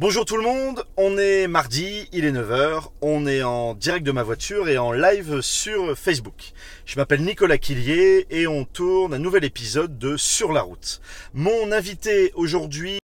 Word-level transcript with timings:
Bonjour 0.00 0.24
tout 0.24 0.36
le 0.36 0.44
monde, 0.44 0.84
on 0.96 1.18
est 1.18 1.48
mardi, 1.48 2.08
il 2.12 2.24
est 2.24 2.30
9h, 2.30 2.92
on 3.00 3.26
est 3.26 3.42
en 3.42 3.74
direct 3.74 4.06
de 4.06 4.12
ma 4.12 4.22
voiture 4.22 4.68
et 4.68 4.78
en 4.78 4.92
live 4.92 5.40
sur 5.40 5.98
Facebook. 5.98 6.52
Je 6.86 6.94
m'appelle 6.94 7.22
Nicolas 7.24 7.58
Quillier 7.58 8.24
et 8.30 8.46
on 8.46 8.64
tourne 8.64 9.12
un 9.12 9.18
nouvel 9.18 9.42
épisode 9.42 9.98
de 9.98 10.16
Sur 10.16 10.52
la 10.52 10.62
route. 10.62 11.00
Mon 11.34 11.72
invité 11.72 12.30
aujourd'hui, 12.36 13.00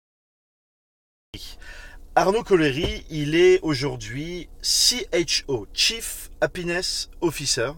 Arnaud 2.14 2.42
Collery, 2.42 3.04
il 3.10 3.34
est 3.34 3.60
aujourd'hui 3.60 4.48
CHO, 4.62 5.66
Chief 5.74 6.30
Happiness 6.40 7.10
Officer, 7.20 7.72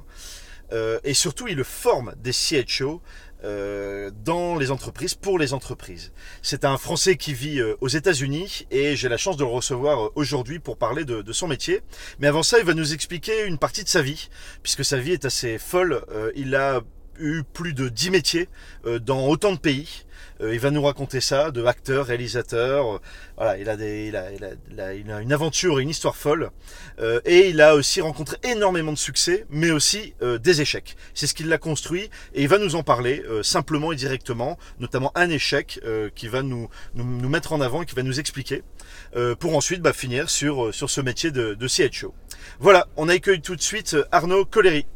euh, 0.72 1.00
et 1.02 1.14
surtout 1.14 1.48
il 1.48 1.64
forme 1.64 2.14
des 2.22 2.32
CHO 2.32 3.02
euh, 3.44 4.10
dans 4.24 4.56
les 4.56 4.70
entreprises, 4.70 5.14
pour 5.14 5.38
les 5.38 5.54
entreprises. 5.54 6.12
C'est 6.42 6.64
un 6.64 6.76
Français 6.76 7.16
qui 7.16 7.32
vit 7.32 7.60
euh, 7.60 7.74
aux 7.80 7.88
États-Unis 7.88 8.66
et 8.70 8.96
j'ai 8.96 9.08
la 9.08 9.16
chance 9.16 9.36
de 9.36 9.44
le 9.44 9.50
recevoir 9.50 10.06
euh, 10.06 10.12
aujourd'hui 10.14 10.58
pour 10.58 10.76
parler 10.76 11.04
de, 11.04 11.22
de, 11.22 11.32
son 11.32 11.48
métier. 11.48 11.80
Mais 12.18 12.26
avant 12.26 12.42
ça, 12.42 12.58
il 12.58 12.64
va 12.64 12.74
nous 12.74 12.92
expliquer 12.92 13.46
une 13.46 13.58
partie 13.58 13.84
de 13.84 13.88
sa 13.88 14.02
vie, 14.02 14.28
puisque 14.62 14.84
sa 14.84 14.98
vie 14.98 15.12
est 15.12 15.24
assez 15.24 15.58
folle. 15.58 16.04
il 16.34 16.54
a 16.54 16.82
eu 17.18 17.42
plus 17.42 17.74
de 17.74 17.88
10 17.88 18.10
métiers 18.10 18.48
dans 18.84 19.26
autant 19.26 19.52
de 19.52 19.58
pays. 19.58 20.04
Euh, 20.42 20.54
il 20.54 20.60
va 20.60 20.70
nous 20.70 20.82
raconter 20.82 21.20
ça, 21.20 21.50
de 21.50 21.64
acteur, 21.64 22.06
réalisateur. 22.06 22.96
Euh, 22.96 22.98
voilà, 23.36 23.58
il 23.58 23.68
a, 23.68 23.76
des, 23.76 24.06
il, 24.08 24.16
a, 24.16 24.32
il, 24.32 24.44
a, 24.44 24.94
il 24.94 25.10
a, 25.10 25.20
une 25.20 25.32
aventure, 25.32 25.78
une 25.78 25.88
histoire 25.88 26.16
folle. 26.16 26.50
Euh, 27.00 27.20
et 27.24 27.48
il 27.48 27.60
a 27.60 27.74
aussi 27.74 28.00
rencontré 28.00 28.36
énormément 28.42 28.92
de 28.92 28.98
succès, 28.98 29.46
mais 29.50 29.70
aussi 29.70 30.14
des 30.42 30.60
échecs. 30.60 30.96
C'est 31.14 31.26
ce 31.26 31.34
qui 31.34 31.44
l'a 31.44 31.58
construit 31.58 32.10
et 32.34 32.42
il 32.42 32.48
va 32.48 32.58
nous 32.58 32.74
en 32.74 32.82
parler 32.82 33.22
simplement 33.42 33.92
et 33.92 33.96
directement, 33.96 34.58
notamment 34.78 35.12
un 35.14 35.28
échec 35.30 35.80
qui 36.14 36.28
va 36.28 36.42
nous, 36.42 36.68
nous, 36.94 37.04
nous, 37.04 37.28
mettre 37.28 37.52
en 37.52 37.60
avant 37.60 37.82
et 37.82 37.86
qui 37.86 37.94
va 37.94 38.02
nous 38.02 38.20
expliquer, 38.20 38.62
pour 39.38 39.56
ensuite 39.56 39.80
bah, 39.80 39.92
finir 39.92 40.28
sur, 40.28 40.74
sur 40.74 40.90
ce 40.90 41.00
métier 41.00 41.30
de, 41.30 41.54
de 41.54 41.68
CHO. 41.68 42.14
Voilà, 42.58 42.88
on 42.96 43.08
accueille 43.08 43.40
tout 43.40 43.56
de 43.56 43.62
suite 43.62 43.96
Arnaud 44.12 44.44
Collery. 44.44 44.86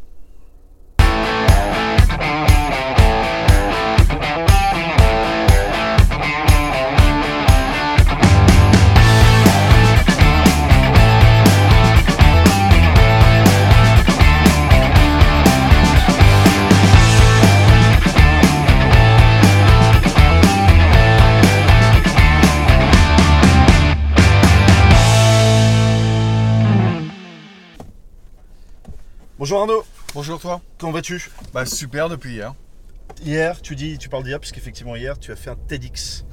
Bonjour 29.44 29.60
Arnaud. 29.60 29.84
Bonjour 30.14 30.40
toi. 30.40 30.62
Comment 30.78 30.92
vas-tu? 30.92 31.30
Bah 31.52 31.66
super 31.66 32.08
depuis 32.08 32.32
hier. 32.32 32.54
Hier, 33.22 33.60
tu 33.60 33.76
dis, 33.76 33.98
tu 33.98 34.08
parles 34.08 34.24
d'hier, 34.24 34.40
puisqu'effectivement 34.40 34.96
hier, 34.96 35.18
tu 35.18 35.32
as 35.32 35.36
fait 35.36 35.50
un 35.50 35.54
TEDx 35.54 36.24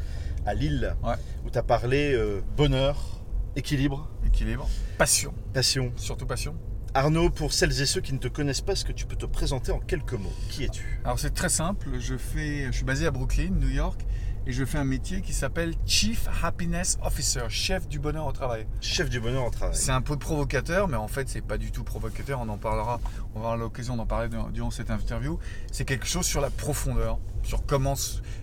à 0.46 0.54
Lille, 0.54 0.96
ouais. 1.04 1.16
où 1.46 1.50
tu 1.50 1.58
as 1.58 1.62
parlé 1.62 2.14
euh, 2.14 2.40
bonheur, 2.56 3.22
équilibre. 3.58 4.10
Équilibre. 4.26 4.66
Passion. 4.98 5.34
Passion. 5.54 5.92
Surtout 5.98 6.26
passion. 6.26 6.56
Arnaud, 6.94 7.30
pour 7.30 7.52
celles 7.52 7.82
et 7.82 7.86
ceux 7.86 8.00
qui 8.00 8.14
ne 8.14 8.18
te 8.18 8.30
connaissent 8.30 8.62
pas, 8.62 8.72
est-ce 8.72 8.86
que 8.86 8.94
tu 8.94 9.06
peux 9.06 9.18
te 9.18 9.26
présenter 9.26 9.74
en 9.74 9.80
quelques 9.80 10.14
mots? 10.14 10.32
Qui 10.50 10.64
es-tu? 10.64 11.02
Alors 11.04 11.20
c'est 11.20 11.34
très 11.34 11.50
simple, 11.50 11.90
je, 12.00 12.16
fais, 12.16 12.68
je 12.68 12.72
suis 12.72 12.86
basé 12.86 13.08
à 13.08 13.12
Brooklyn, 13.12 13.50
New 13.50 13.68
York, 13.68 14.00
et 14.48 14.52
je 14.52 14.66
fais 14.66 14.78
un 14.78 14.84
métier 14.84 15.22
qui 15.22 15.34
s'appelle 15.34 15.76
Chief 15.86 16.28
Happiness 16.44 16.98
Officer, 17.04 17.44
chef 17.50 17.88
du 17.88 18.00
bonheur 18.00 18.26
au 18.26 18.32
travail. 18.32 18.66
Chef 18.82 19.10
du 19.10 19.20
bonheur 19.20 19.46
au 19.46 19.50
travail. 19.50 19.76
C'est 19.76 19.92
un 19.92 20.02
peu 20.02 20.18
provocateur, 20.18 20.88
mais 20.88 20.98
en 20.98 21.08
fait, 21.08 21.30
c'est 21.30 21.46
pas 21.46 21.58
du 21.58 21.72
tout 21.72 21.84
provocateur. 21.84 22.40
On 22.42 22.50
en 22.50 22.58
parlera, 22.58 23.00
on 23.36 23.40
va 23.40 23.46
avoir 23.48 23.58
l'occasion 23.58 23.96
d'en 23.98 24.08
parler 24.08 24.30
durant 24.52 24.72
cette 24.72 24.90
interview. 24.90 25.38
C'est 25.72 25.86
quelque 25.86 26.08
chose 26.08 26.26
sur 26.26 26.42
la 26.42 26.50
profondeur, 26.50 27.20
sur 27.44 27.66
comment 27.66 27.94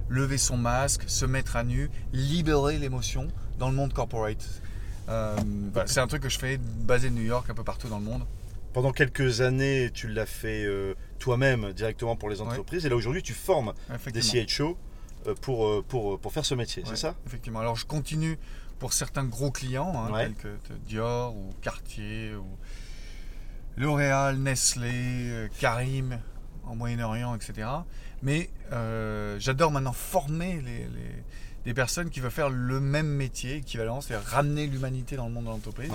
lever 0.09 0.39
son 0.39 0.56
masque, 0.56 1.03
se 1.06 1.27
mettre 1.27 1.56
à 1.56 1.65
nu, 1.65 1.91
libérer 2.12 2.78
l'émotion 2.78 3.28
dans 3.59 3.69
le 3.69 3.75
monde 3.75 3.93
corporate. 3.93 4.62
Euh, 5.09 5.37
c'est 5.87 6.00
un 6.00 6.06
truc 6.06 6.23
que 6.23 6.28
je 6.28 6.39
fais 6.39 6.59
basé 6.59 7.11
de 7.11 7.15
New 7.15 7.23
York, 7.23 7.49
un 7.50 7.55
peu 7.55 7.65
partout 7.65 7.89
dans 7.89 7.99
le 7.99 8.05
monde. 8.05 8.23
Pendant 8.73 8.93
quelques 8.93 9.41
années, 9.41 9.91
tu 9.93 10.09
l'as 10.09 10.27
fait 10.27 10.65
euh, 10.65 10.94
toi-même 11.19 11.73
directement 11.73 12.15
pour 12.15 12.28
les 12.28 12.41
entreprises, 12.41 12.87
et 12.87 12.89
là 12.89 12.94
aujourd'hui, 12.94 13.23
tu 13.23 13.33
formes 13.33 13.73
des 14.12 14.23
CHO 14.23 14.77
pour, 15.34 15.66
euh, 15.66 15.84
pour, 15.87 16.15
euh, 16.15 16.19
pour 16.19 16.33
faire 16.33 16.44
ce 16.44 16.55
métier, 16.55 16.83
c'est 16.87 16.97
ça? 16.97 17.15
Effectivement. 17.27 17.61
Alors 17.61 17.77
je 17.77 17.87
continue 17.87 18.39
pour 18.78 18.93
certains 18.93 19.25
gros 19.25 19.50
clients, 19.50 19.93
hein, 19.97 20.09
tels 20.25 20.34
que 20.34 20.49
Dior 20.87 21.34
ou 21.37 21.53
Cartier 21.62 22.34
ou 22.34 22.47
L'Oréal, 23.77 24.38
Nestlé, 24.38 25.49
Karim 25.61 26.19
en 26.65 26.75
Moyen-Orient, 26.77 27.34
etc. 27.34 27.69
Mais 28.22 28.50
j'adore 29.38 29.71
maintenant 29.71 29.93
former 29.93 30.61
les, 30.61 30.78
les, 30.84 31.25
des 31.65 31.75
personnes 31.75 32.11
qui 32.11 32.21
veulent 32.21 32.31
faire 32.31 32.50
le 32.50 32.81
même 32.81 33.09
métier 33.09 33.56
équivalent, 33.56 34.00
c'est-à-dire 34.00 34.27
ramener 34.28 34.67
l'humanité 34.67 35.17
dans 35.17 35.27
le 35.27 35.33
monde 35.33 35.44
de 35.44 35.50
l'entreprise. 35.50 35.91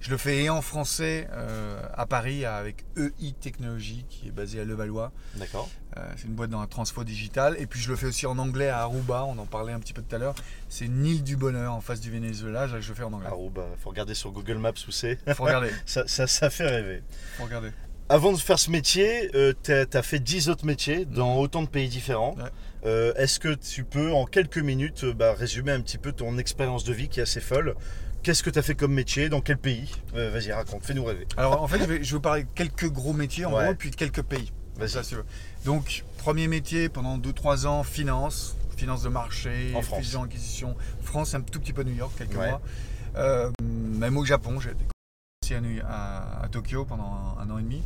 Je 0.00 0.10
le 0.10 0.16
fais 0.16 0.44
et 0.44 0.50
en 0.50 0.62
français 0.62 1.28
euh, 1.32 1.78
à 1.94 2.06
Paris 2.06 2.46
avec 2.46 2.84
EI 2.96 3.32
Technologies 3.38 4.06
qui 4.08 4.28
est 4.28 4.30
basée 4.30 4.60
à 4.60 4.64
Levallois. 4.64 5.12
D'accord. 5.34 5.68
Euh, 5.96 6.12
c'est 6.16 6.26
une 6.26 6.34
boîte 6.34 6.48
dans 6.48 6.60
la 6.60 6.66
transfo 6.66 7.04
digital. 7.04 7.54
Et 7.58 7.66
puis 7.66 7.80
je 7.80 7.90
le 7.90 7.96
fais 7.96 8.06
aussi 8.06 8.26
en 8.26 8.38
anglais 8.38 8.68
à 8.68 8.78
Aruba, 8.78 9.24
on 9.24 9.36
en 9.38 9.44
parlait 9.44 9.74
un 9.74 9.78
petit 9.78 9.92
peu 9.92 10.00
tout 10.00 10.16
à 10.16 10.18
l'heure. 10.18 10.34
C'est 10.70 10.86
une 10.86 11.04
île 11.04 11.22
du 11.22 11.36
bonheur 11.36 11.74
en 11.74 11.82
face 11.82 12.00
du 12.00 12.10
Venezuela, 12.10 12.66
je 12.66 12.76
le 12.76 12.94
fais 12.94 13.02
en 13.02 13.12
anglais. 13.12 13.28
Aruba, 13.28 13.66
faut 13.78 13.90
regarder 13.90 14.14
sur 14.14 14.30
Google 14.32 14.58
Maps 14.58 14.72
où 14.88 14.90
c'est. 14.90 15.18
Faut 15.34 15.44
regarder. 15.44 15.70
ça, 15.86 16.04
ça, 16.06 16.26
ça, 16.26 16.48
fait 16.48 16.66
rêver. 16.66 17.02
Faut 17.36 17.44
regarder. 17.44 17.70
Avant 18.08 18.32
de 18.32 18.38
faire 18.38 18.58
ce 18.58 18.72
métier, 18.72 19.30
euh, 19.36 19.52
tu 19.62 19.72
as, 19.72 20.02
fait 20.02 20.18
10 20.18 20.48
autres 20.48 20.66
métiers 20.66 21.04
dans 21.04 21.36
autant 21.36 21.62
de 21.62 21.68
pays 21.68 21.88
différents. 21.88 22.34
Euh, 22.84 23.14
est-ce 23.14 23.38
que 23.38 23.54
tu 23.54 23.84
peux 23.84 24.10
en 24.12 24.24
quelques 24.24 24.58
minutes 24.58 25.04
bah, 25.04 25.32
résumer 25.32 25.70
un 25.70 25.80
petit 25.80 25.96
peu 25.96 26.10
ton 26.10 26.36
expérience 26.36 26.82
de 26.82 26.92
vie 26.92 27.08
qui 27.08 27.20
est 27.20 27.22
assez 27.22 27.40
folle 27.40 27.76
Qu'est-ce 28.22 28.42
que 28.42 28.50
tu 28.50 28.58
as 28.58 28.62
fait 28.62 28.74
comme 28.74 28.92
métier? 28.92 29.28
Dans 29.28 29.40
quel 29.40 29.56
pays? 29.56 29.90
Euh, 30.14 30.30
Vas-y, 30.30 30.52
raconte, 30.52 30.84
fais-nous 30.84 31.04
rêver. 31.04 31.26
Alors 31.36 31.62
en 31.62 31.68
fait, 31.68 31.78
je 31.78 31.84
vais, 31.84 31.98
vous 31.98 32.20
parler 32.20 32.44
de 32.44 32.48
quelques 32.54 32.88
gros 32.88 33.12
métiers 33.12 33.46
en 33.46 33.50
gros, 33.50 33.74
puis 33.74 33.90
de 33.90 33.96
quelques 33.96 34.22
pays. 34.22 34.52
Vas-y. 34.76 35.16
Donc, 35.64 36.04
premier 36.18 36.48
métier 36.48 36.88
pendant 36.88 37.18
2-3 37.18 37.66
ans, 37.66 37.82
finance, 37.82 38.56
finance 38.76 39.02
de 39.02 39.08
marché, 39.08 39.72
en 39.74 39.82
France. 39.82 40.00
fusion, 40.00 40.22
acquisition. 40.22 40.76
France, 41.02 41.34
un 41.34 41.40
tout 41.40 41.60
petit 41.60 41.72
peu 41.72 41.82
New 41.82 41.94
York, 41.94 42.12
quelques 42.16 42.34
mois. 42.34 42.60
Euh, 43.16 43.50
même 43.62 44.16
au 44.16 44.24
Japon, 44.24 44.60
j'ai 44.60 44.70
été 44.70 44.84
à, 45.82 46.42
à, 46.42 46.48
Tokyo 46.48 46.84
pendant 46.84 47.36
un, 47.38 47.50
an 47.50 47.58
et 47.58 47.62
demi. 47.62 47.82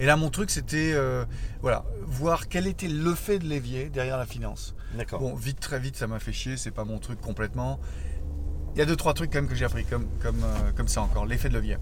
Et 0.00 0.06
là, 0.06 0.16
mon 0.16 0.30
truc, 0.30 0.50
c'était 0.50 0.92
euh, 0.94 1.24
voilà, 1.60 1.84
voir 2.02 2.48
quel 2.48 2.66
était 2.66 2.88
le 2.88 3.14
fait 3.14 3.38
de 3.38 3.46
l'évier 3.46 3.88
derrière 3.88 4.18
la 4.18 4.26
finance. 4.26 4.74
D'accord. 4.94 5.20
Bon, 5.20 5.34
vite, 5.34 5.60
très 5.60 5.78
vite, 5.78 5.96
ça 5.96 6.06
m'a 6.06 6.18
fait 6.18 6.32
chier, 6.32 6.56
c'est 6.56 6.70
pas 6.70 6.84
mon 6.84 6.98
truc 6.98 7.20
complètement. 7.20 7.78
Il 8.74 8.78
y 8.78 8.82
a 8.82 8.86
deux, 8.86 8.96
trois 8.96 9.12
trucs 9.12 9.30
quand 9.30 9.38
même 9.38 9.48
que 9.48 9.54
j'ai 9.54 9.66
appris 9.66 9.84
comme, 9.84 10.06
comme, 10.22 10.42
euh, 10.42 10.70
comme 10.74 10.88
ça 10.88 11.02
encore, 11.02 11.26
l'effet 11.26 11.50
de 11.50 11.54
levier. 11.54 11.76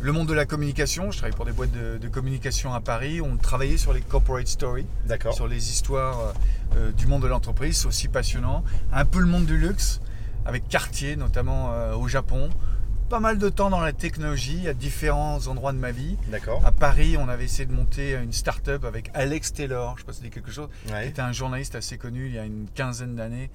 Le 0.00 0.10
monde 0.10 0.26
de 0.26 0.34
la 0.34 0.44
communication, 0.44 1.12
je 1.12 1.18
travaille 1.18 1.36
pour 1.36 1.44
des 1.44 1.52
boîtes 1.52 1.70
de, 1.70 2.08
communication 2.08 2.74
à 2.74 2.80
Paris, 2.80 3.20
on 3.20 3.36
travaillait 3.36 3.76
sur 3.76 3.92
les 3.92 4.00
corporate 4.00 4.48
stories, 4.48 4.86
sur 5.30 5.46
les 5.46 5.70
histoires 5.70 6.18
euh, 6.18 6.32
euh, 6.76 6.92
du 6.92 7.06
monde 7.06 7.22
de 7.22 7.28
l'entreprise, 7.28 7.76
c'est 7.76 7.86
aussi 7.86 8.08
passionnant. 8.08 8.64
Un 8.92 9.04
peu 9.04 9.20
le 9.20 9.26
monde 9.26 9.46
du 9.46 9.56
luxe, 9.56 10.00
avec 10.44 10.66
Cartier 10.68 11.14
notamment 11.14 11.70
au 11.94 12.08
Japon. 12.08 12.50
Pas 13.08 13.20
mal 13.20 13.38
de 13.38 13.48
temps 13.48 13.70
dans 13.70 13.80
la 13.80 13.92
technologie 13.92 14.66
à 14.66 14.74
différents 14.74 15.46
endroits 15.46 15.72
de 15.72 15.78
ma 15.78 15.92
vie. 15.92 16.16
D'accord. 16.28 16.60
À 16.64 16.72
Paris, 16.72 17.16
on 17.16 17.28
avait 17.28 17.44
essayé 17.44 17.66
de 17.66 17.72
monter 17.72 18.14
une 18.14 18.32
start-up 18.32 18.84
avec 18.84 19.10
Alex 19.14 19.52
Taylor, 19.52 19.94
je 19.96 20.00
sais 20.00 20.06
pas 20.06 20.12
si 20.12 20.18
ça 20.18 20.24
dit 20.24 20.30
quelque 20.30 20.50
chose, 20.50 20.68
ouais. 20.90 21.02
qui 21.04 21.08
était 21.10 21.22
un 21.22 21.32
journaliste 21.32 21.76
assez 21.76 21.98
connu 21.98 22.26
il 22.26 22.34
y 22.34 22.38
a 22.38 22.44
une 22.44 22.66
quinzaine 22.74 23.14
d'années 23.14 23.50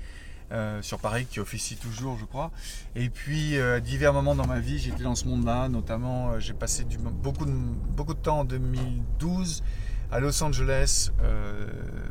euh, 0.54 0.82
sur 0.82 1.00
Paris, 1.00 1.28
qui 1.30 1.42
officie 1.42 1.76
toujours, 1.76 2.18
je 2.18 2.24
crois. 2.24 2.52
Et 2.96 3.10
puis, 3.10 3.58
euh, 3.58 3.78
à 3.78 3.80
divers 3.82 4.14
moments 4.14 4.34
dans 4.34 4.48
ma 4.48 4.60
vie, 4.60 4.80
j'étais 4.80 5.04
dans 5.04 5.16
ce 5.16 5.28
monde-là. 5.28 5.68
Notamment, 5.68 6.32
euh, 6.32 6.40
j'ai 6.40 6.54
passé 6.54 6.86
du, 6.86 6.98
beaucoup, 6.98 7.46
de, 7.46 7.52
beaucoup 7.52 8.14
de 8.14 8.20
temps 8.20 8.40
en 8.40 8.46
2012 8.46 9.62
à 10.10 10.22
Los 10.22 10.42
Angeles, 10.42 11.12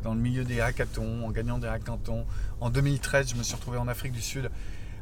dans 0.03 0.13
le 0.13 0.19
milieu 0.19 0.43
des 0.43 0.61
hackathons, 0.61 1.25
en 1.25 1.31
gagnant 1.31 1.57
des 1.57 1.67
hackathons. 1.67 2.27
En 2.61 2.69
2013, 2.69 3.31
je 3.31 3.35
me 3.35 3.41
suis 3.41 3.55
retrouvé 3.55 3.79
en 3.79 3.87
Afrique 3.87 4.11
du 4.11 4.21
Sud 4.21 4.51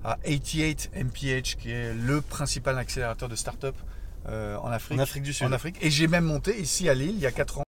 à 0.06 0.18
88 0.24 0.92
MPH, 0.96 1.58
qui 1.58 1.72
est 1.72 1.94
le 1.94 2.22
principal 2.22 2.78
accélérateur 2.78 3.28
de 3.28 3.36
start-up 3.36 3.76
en 4.30 4.70
Afrique. 4.72 4.98
En 4.98 5.02
Afrique 5.04 5.24
du 5.24 5.34
Sud. 5.34 5.46
En 5.46 5.52
Afrique. 5.52 5.76
Et 5.82 5.92
j'ai 5.92 6.08
même 6.08 6.24
monté 6.24 6.58
ici 6.58 6.88
à 6.88 6.94
Lille, 6.94 7.16
il 7.16 7.20
y 7.20 7.26
a 7.26 7.34
4 7.34 7.58
ans, 7.58 7.65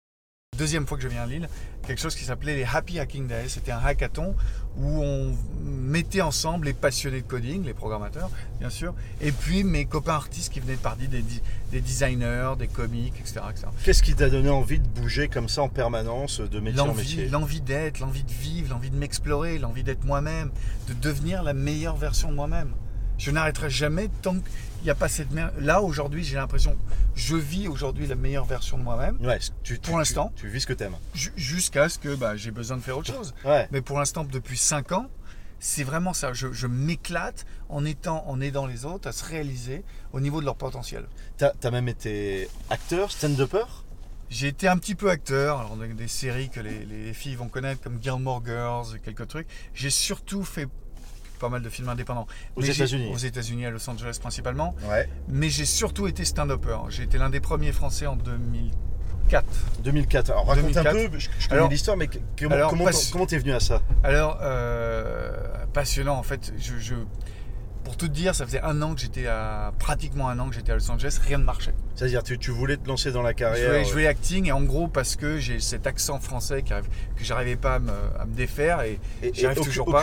deuxième 0.57 0.87
fois 0.87 0.97
que 0.97 1.03
je 1.03 1.07
viens 1.07 1.23
à 1.23 1.27
Lille, 1.27 1.47
quelque 1.85 2.01
chose 2.01 2.15
qui 2.15 2.23
s'appelait 2.23 2.55
les 2.55 2.65
Happy 2.65 2.99
Hacking 2.99 3.27
Days. 3.27 3.49
C'était 3.49 3.71
un 3.71 3.79
hackathon 3.79 4.35
où 4.77 5.01
on 5.01 5.35
mettait 5.63 6.21
ensemble 6.21 6.65
les 6.65 6.73
passionnés 6.73 7.21
de 7.21 7.27
coding, 7.27 7.63
les 7.63 7.73
programmateurs, 7.73 8.29
bien 8.59 8.69
sûr, 8.69 8.93
et 9.21 9.31
puis 9.31 9.63
mes 9.63 9.85
copains 9.85 10.15
artistes 10.15 10.51
qui 10.51 10.59
venaient 10.59 10.75
de 10.75 10.79
Paris, 10.79 11.07
des, 11.07 11.23
des 11.71 11.81
designers, 11.81 12.53
des 12.57 12.67
comiques, 12.67 13.13
etc. 13.19 13.41
Qu'est-ce 13.83 14.03
qui 14.03 14.15
t'a 14.15 14.29
donné 14.29 14.49
envie 14.49 14.79
de 14.79 14.87
bouger 14.87 15.27
comme 15.27 15.47
ça 15.47 15.61
en 15.61 15.69
permanence, 15.69 16.41
de 16.41 16.59
métier 16.59 16.81
en 16.81 16.93
métier? 16.93 17.29
L'envie 17.29 17.61
d'être, 17.61 17.99
l'envie 17.99 18.23
de 18.23 18.31
vivre, 18.31 18.71
l'envie 18.71 18.89
de 18.89 18.97
m'explorer, 18.97 19.57
l'envie 19.59 19.83
d'être 19.83 20.03
moi-même, 20.03 20.51
de 20.87 20.93
devenir 20.93 21.43
la 21.43 21.53
meilleure 21.53 21.95
version 21.95 22.29
de 22.29 22.35
moi-même. 22.35 22.71
Je 23.17 23.31
n'arrêterai 23.31 23.69
jamais 23.69 24.09
tant 24.21 24.33
qu'il 24.33 24.43
n'y 24.85 24.91
a 24.91 24.95
pas 24.95 25.09
cette 25.09 25.31
merde. 25.31 25.53
Là, 25.59 25.81
aujourd'hui, 25.81 26.23
j'ai 26.23 26.35
l'impression, 26.35 26.77
je 27.15 27.35
vis 27.35 27.67
aujourd'hui 27.67 28.07
la 28.07 28.15
meilleure 28.15 28.45
version 28.45 28.77
de 28.77 28.83
moi-même, 28.83 29.17
Ouais, 29.25 29.39
tu, 29.39 29.51
tu- 29.63 29.79
Pour 29.79 29.93
tu- 29.93 29.97
l'instant. 29.99 30.31
Tu, 30.35 30.47
vis 30.47 30.61
ce 30.61 30.67
que 30.67 30.73
t'aimes. 30.73 30.95
ju- 31.13 31.33
jusqu'à 31.35 31.89
ce 31.89 31.99
que 31.99 32.15
bah, 32.15 32.35
j'ai 32.37 32.51
besoin 32.51 32.77
de 32.77 32.81
faire 32.81 32.97
autre 32.97 33.13
chose. 33.13 33.33
Ouais. 33.43 33.67
Mais 33.71 33.81
pour 33.81 33.97
l'instant, 33.99 34.23
depuis 34.23 34.57
5 34.57 34.91
ans, 34.91 35.07
c'est 35.59 35.83
vraiment 35.83 36.13
ça. 36.13 36.33
Je, 36.33 36.51
je 36.51 36.67
m'éclate 36.67 37.45
en 37.69 37.85
étant, 37.85 38.23
en 38.27 38.39
aidant 38.41 38.65
les 38.67 38.85
autres 38.85 39.07
à 39.07 39.11
se 39.11 39.23
réaliser 39.25 39.83
au 40.13 40.19
niveau 40.19 40.39
de 40.41 40.45
leur 40.45 40.55
potentiel. 40.55 41.05
T'as 41.37 41.51
as 41.63 41.71
même 41.71 41.87
été 41.87 42.47
acteur, 42.69 43.11
stand-upper? 43.11 43.63
J'ai 44.29 44.47
été 44.47 44.67
un 44.67 44.77
petit 44.77 44.95
peu 44.95 45.09
acteur, 45.11 45.59
alors 45.59 45.77
dans 45.77 45.85
des 45.85 46.07
séries 46.07 46.49
que 46.49 46.59
les, 46.59 46.83
les 46.85 47.13
filles 47.13 47.35
vont 47.35 47.47
connaître 47.47 47.81
comme 47.81 48.01
Gilmore 48.01 48.43
Girls, 48.45 48.99
quelques 49.03 49.27
trucs. 49.27 49.47
J'ai 49.75 49.91
surtout 49.91 50.43
fait 50.43 50.67
pas 51.45 51.49
mal 51.51 51.61
de 51.61 51.69
films 51.69 51.89
indépendants. 51.89 52.25
Aux 52.55 52.61
États-Unis. 52.61 53.11
Aux 53.13 53.17
États-Unis, 53.17 53.65
à 53.67 53.69
Los 53.69 53.87
Angeles 53.89 54.17
principalement. 54.19 54.75
Ouais. 54.89 55.07
Mais 55.27 55.49
j'ai 55.49 55.65
surtout 55.65 56.07
été 56.07 56.25
stand-upper. 56.25 56.77
J'ai 56.89 57.03
été 57.03 57.17
l'un 57.17 57.29
des 57.29 57.39
premiers 57.39 57.71
Français 57.71 58.07
en 58.07 58.15
2004. 58.15 59.45
2004. 59.83 60.31
Alors 60.31 60.47
raconte 60.47 60.63
2004. 60.73 60.87
un 60.87 60.91
peu, 61.09 61.19
je, 61.19 61.29
je 61.39 61.49
connais 61.49 61.67
l'histoire, 61.69 61.97
mais 61.97 62.09
comment 62.39 62.55
alors, 62.55 62.73
comment 63.11 63.25
t'es 63.25 63.37
venu 63.37 63.53
à 63.53 63.59
ça? 63.59 63.81
Alors, 64.03 64.39
euh, 64.41 65.31
passionnant 65.73 66.17
en 66.17 66.23
fait. 66.23 66.51
Je, 66.57 66.77
je- 66.79 66.95
pour 67.83 67.97
tout 67.97 68.07
te 68.07 68.13
dire, 68.13 68.33
ça 68.33 68.47
faisait 68.47 68.61
un 68.61 68.81
an 68.81 68.95
que 68.95 69.01
j'étais 69.01 69.27
à 69.27 69.71
pratiquement 69.77 70.27
un 70.27 70.39
an 70.39 70.49
que 70.49 70.55
j'étais 70.55 70.71
à 70.71 70.75
Los 70.75 70.89
Angeles, 70.89 71.19
rien 71.23 71.37
ne 71.37 71.43
marchait. 71.43 71.75
C'est-à-dire 71.93 72.23
tu, 72.23 72.39
tu 72.39 72.49
voulais 72.49 72.77
te 72.77 72.87
lancer 72.87 73.11
dans 73.11 73.21
la 73.21 73.29
Je 73.29 73.35
carrière 73.35 73.69
voulais 73.69 73.85
jouer 73.85 74.07
acting 74.07 74.47
et 74.47 74.51
en 74.51 74.63
gros 74.63 74.87
parce 74.87 75.15
que 75.15 75.37
j'ai 75.37 75.59
cet 75.59 75.85
accent 75.85 76.19
français 76.19 76.63
qui 76.63 76.73
arrive- 76.73 76.89
que 77.15 77.23
j'arrivais 77.23 77.57
pas 77.57 77.75
à 77.75 77.79
me, 77.79 77.91
à 78.19 78.25
me 78.25 78.33
défaire 78.33 78.81
et 78.81 78.99
et, 79.21 79.31
j'y 79.35 79.45
arrive 79.45 79.59
aucune, 79.59 79.71
toujours 79.71 79.85
pas. 79.85 80.01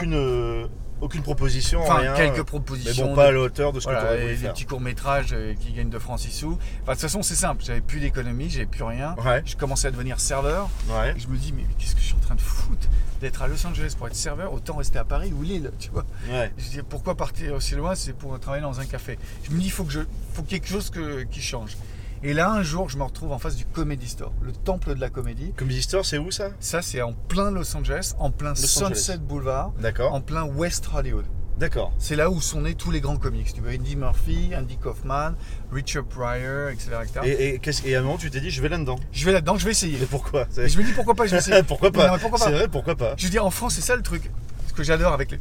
Aucune, 1.02 1.20
euh, 1.20 1.24
proposition, 1.24 1.82
enfin 1.82 1.96
rien. 1.96 2.14
quelques 2.14 2.38
mais 2.38 2.44
propositions. 2.44 3.06
bon, 3.08 3.14
pas 3.14 3.24
de- 3.24 3.28
à 3.28 3.32
la 3.32 3.40
hauteur 3.40 3.72
de 3.72 3.80
ce 3.80 3.86
que 3.86 3.92
voilà, 3.92 4.16
tu 4.16 4.22
aurais 4.24 4.34
des 4.36 4.48
petits 4.48 4.64
courts 4.64 4.80
métrages 4.80 5.34
qui 5.60 5.72
gagnent 5.72 5.90
de 5.90 5.98
francs 5.98 6.20
6 6.20 6.30
sous. 6.30 6.52
Enfin, 6.52 6.58
de 6.86 6.90
toute 6.92 7.00
façon 7.00 7.22
c'est 7.22 7.34
simple, 7.34 7.62
j'avais 7.64 7.80
plus 7.80 8.00
d'économie, 8.00 8.48
j'avais 8.50 8.66
plus 8.66 8.84
rien. 8.84 9.14
Ouais, 9.24 9.42
Je 9.44 9.56
commençais 9.56 9.88
à 9.88 9.90
devenir 9.90 10.18
serveur 10.20 10.68
ouais. 10.88 11.14
et 11.16 11.20
je 11.20 11.28
me 11.28 11.36
dis 11.36 11.52
mais 11.52 11.64
qu'est-ce 11.78 11.94
que 11.94 12.00
je 12.00 12.06
suis 12.06 12.14
en 12.16 12.20
train 12.20 12.34
de 12.34 12.40
foutre 12.40 12.88
d'être 13.20 13.42
à 13.42 13.46
Los 13.46 13.64
Angeles 13.66 13.94
pour 13.96 14.08
être 14.08 14.16
serveur, 14.16 14.52
autant 14.52 14.74
rester 14.76 14.98
à 14.98 15.04
Paris 15.04 15.32
ou 15.32 15.42
Lille, 15.42 15.70
tu 15.78 15.90
vois. 15.90 16.04
Ouais. 16.28 16.50
Je 16.58 16.68
dis 16.70 16.80
pourquoi 16.88 17.14
partir 17.16 17.54
aussi 17.54 17.74
loin, 17.76 17.94
c'est 17.94 18.12
pour 18.12 18.38
travailler 18.40 18.62
dans 18.64 18.80
un 18.80 18.84
café. 18.84 19.16
Je 19.44 19.50
me 19.52 19.58
dis 19.60 19.66
il 19.66 19.70
faut 19.70 19.84
que 19.84 19.92
je 19.92 20.00
faut 20.34 20.42
quelque 20.42 20.66
chose 20.66 20.90
que- 20.90 21.22
qui 21.24 21.40
change. 21.40 21.76
Et 22.24 22.34
là 22.34 22.50
un 22.52 22.62
jour 22.62 22.88
je 22.88 22.96
me 22.98 23.02
retrouve 23.02 23.32
en 23.32 23.38
face 23.38 23.56
du 23.56 23.64
Comedy 23.64 24.08
Store, 24.08 24.32
le 24.42 24.52
temple 24.52 24.94
de 24.94 25.00
la 25.00 25.10
comédie. 25.10 25.52
Comedy 25.56 25.82
Store, 25.82 26.04
c'est 26.06 26.18
où 26.18 26.30
ça? 26.30 26.50
Ça 26.60 26.80
c'est 26.80 27.02
en 27.02 27.12
plein 27.12 27.50
Los 27.50 27.76
Angeles, 27.76 28.14
en 28.18 28.30
plein 28.30 28.50
Los 28.50 28.56
Sunset 28.56 28.84
Angeles. 29.14 29.18
Boulevard, 29.20 29.72
D'accord. 29.80 30.12
en 30.14 30.20
plein 30.20 30.44
West 30.44 30.88
Hollywood. 30.94 31.24
D'accord. 31.58 31.92
C'est 31.98 32.16
là 32.16 32.30
où 32.30 32.40
sont 32.40 32.62
nés 32.62 32.74
tous 32.74 32.90
les 32.90 33.00
grands 33.00 33.16
comics. 33.18 33.52
Tu 33.52 33.60
vois 33.60 33.74
Eddie 33.74 33.94
Murphy, 33.94 34.50
Andy 34.56 34.78
Kaufman, 34.78 35.32
Richard 35.70 36.04
Pryor, 36.04 36.70
etc. 36.70 36.90
etc. 37.02 37.20
Et, 37.24 37.54
et, 37.54 37.90
et 37.90 37.94
à 37.96 38.00
un 38.00 38.02
moment, 38.02 38.16
tu 38.18 38.30
t'es 38.30 38.40
dit, 38.40 38.50
je 38.50 38.62
vais 38.62 38.68
là-dedans. 38.68 38.98
Je 39.12 39.24
vais 39.24 39.32
là-dedans, 39.32 39.56
je 39.58 39.64
vais 39.64 39.70
essayer. 39.72 39.98
Mais 40.00 40.06
pourquoi? 40.06 40.46
Et 40.56 40.68
je 40.68 40.78
me 40.78 40.82
dis 40.82 40.92
pourquoi 40.92 41.14
pas, 41.14 41.26
je 41.26 41.32
vais 41.32 41.38
essayer. 41.38 41.62
Pourquoi 41.62 41.92
pas? 41.92 42.10
Mais 42.12 42.18
pourquoi 42.18 42.38
pas? 42.38 42.44
C'est 42.46 42.52
vrai, 42.52 42.68
pourquoi 42.68 42.96
pas? 42.96 43.14
Je 43.16 43.28
dire, 43.28 43.44
en 43.44 43.50
France, 43.50 43.74
c'est 43.74 43.80
ça 43.82 43.94
le 43.94 44.02
truc. 44.02 44.30
Ce 44.66 44.72
que 44.72 44.82
j'adore 44.82 45.12
avec 45.12 45.38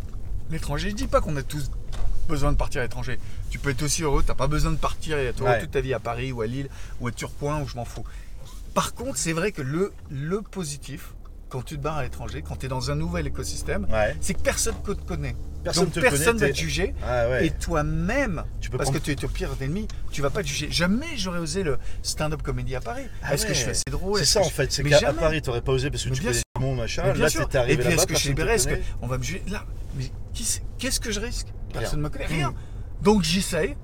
l'étranger. 0.51 0.89
Je 0.89 0.95
dis 0.95 1.07
pas 1.07 1.21
qu'on 1.21 1.37
a 1.37 1.43
tous 1.43 1.71
besoin 2.27 2.51
de 2.51 2.57
partir 2.57 2.81
à 2.81 2.83
l'étranger. 2.83 3.19
Tu 3.49 3.59
peux 3.59 3.69
être 3.71 3.83
aussi 3.83 4.03
heureux, 4.03 4.23
t'as 4.25 4.35
pas 4.35 4.47
besoin 4.47 4.71
de 4.71 4.77
partir 4.77 5.17
et 5.17 5.25
être 5.27 5.41
heureux 5.41 5.49
Ouais. 5.51 5.59
toute 5.61 5.71
ta 5.71 5.81
vie 5.81 5.93
à 5.93 5.99
Paris 5.99 6.31
ou 6.31 6.41
à 6.41 6.47
Lille 6.47 6.69
ou 6.99 7.07
à 7.07 7.11
Turcoing 7.11 7.61
ou 7.61 7.67
je 7.67 7.75
m'en 7.75 7.85
fous. 7.85 8.03
Par 8.73 8.93
contre, 8.93 9.17
c'est 9.17 9.33
vrai 9.33 9.51
que 9.51 9.61
le, 9.61 9.91
le 10.09 10.41
positif, 10.41 11.13
quand 11.49 11.61
tu 11.63 11.77
te 11.77 11.81
barres 11.83 11.97
à 11.97 12.03
l'étranger, 12.03 12.41
quand 12.41 12.55
tu 12.55 12.67
es 12.67 12.69
dans 12.69 12.91
un 12.91 12.95
nouvel 12.95 13.27
écosystème, 13.27 13.85
Ouais. 13.91 14.15
c'est 14.21 14.33
que 14.33 14.39
personne 14.41 14.75
ne 14.87 14.93
te 14.93 15.01
connaît. 15.01 15.35
Personne 15.63 15.83
Donc 15.85 15.93
te 15.93 15.99
personne 15.99 16.37
connaît, 16.37 16.47
va 16.47 16.53
te 16.53 16.57
juger. 16.57 16.95
Ah 17.05 17.29
ouais. 17.29 17.45
Et 17.47 17.51
toi-même, 17.51 18.43
Tu 18.61 18.69
parce 18.71 18.83
prendre- 18.83 18.97
que 18.99 19.03
tu 19.03 19.11
es 19.11 19.15
ton 19.15 19.27
pire 19.27 19.49
ennemi, 19.61 19.87
tu 20.11 20.21
vas 20.23 20.29
pas 20.31 20.41
te 20.41 20.47
juger. 20.47 20.71
Jamais 20.71 21.05
j'aurais 21.17 21.37
osé 21.39 21.61
le 21.63 21.77
stand-up 22.01 22.41
comédie 22.41 22.75
à 22.75 22.79
Paris. 22.81 23.03
Ah 23.21 23.33
Est-ce 23.33 23.45
que 23.45 23.53
je 23.53 23.59
suis 23.59 23.69
assez 23.69 23.83
drôle? 23.91 24.17
C'est 24.19 24.25
ça 24.25 24.39
que 24.41 24.45
en 24.45 24.49
fait, 24.49 24.71
c'est 24.71 24.83
qu'à 24.83 24.97
à 24.97 24.99
jamais. 25.01 25.19
Paris 25.19 25.41
t'aurais 25.41 25.61
pas 25.61 25.73
osé 25.73 25.91
parce 25.91 26.03
que 26.03 26.09
Mais 26.09 26.15
tu 26.15 26.21
connais 26.23 26.41
monde 26.59 26.77
machin. 26.77 27.03
Là 27.13 27.29
t'es 27.29 27.57
Et 27.57 27.57
arrivé 27.57 27.75
puis 27.77 27.83
là-bas, 27.89 27.95
est-ce 27.95 28.07
que 28.07 28.13
je 28.15 28.19
suis 28.19 28.29
libéré 28.29 28.53
Est-ce 28.53 28.67
connaît. 28.69 28.81
qu'on 29.01 29.07
va 29.07 29.17
me 29.19 29.23
juger 29.23 29.43
Là, 29.51 29.65
mais 29.97 30.05
c'est- 30.33 30.63
qu'est-ce 30.79 30.99
que 30.99 31.11
je 31.11 31.19
risque? 31.19 31.47
Personne 31.79 31.99
ne 31.99 32.03
me 32.05 32.09
connaît. 32.09 32.25
Rien. 32.25 32.49
Rien. 32.49 32.55
Donc 33.01 33.23
j'essaye. 33.23 33.75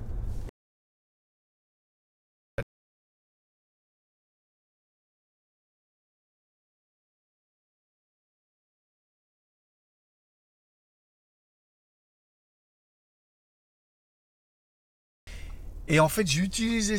Et 15.90 16.00
en 16.00 16.08
fait, 16.08 16.26
j'ai 16.26 16.42
utilisé 16.42 16.98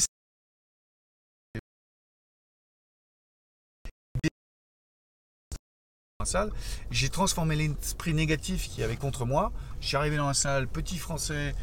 la 6.21 6.25
salle. 6.25 6.51
J'ai 6.91 7.07
transformé 7.07 7.55
l'esprit 7.55 8.13
négatif 8.13 8.67
qu'il 8.67 8.81
y 8.81 8.83
avait 8.83 8.97
contre 8.97 9.25
moi. 9.25 9.53
Je 9.79 9.87
suis 9.87 9.95
arrivé 9.95 10.17
dans 10.17 10.27
la 10.27 10.33
salle, 10.33 10.67
petit 10.67 10.97
français 10.97 11.55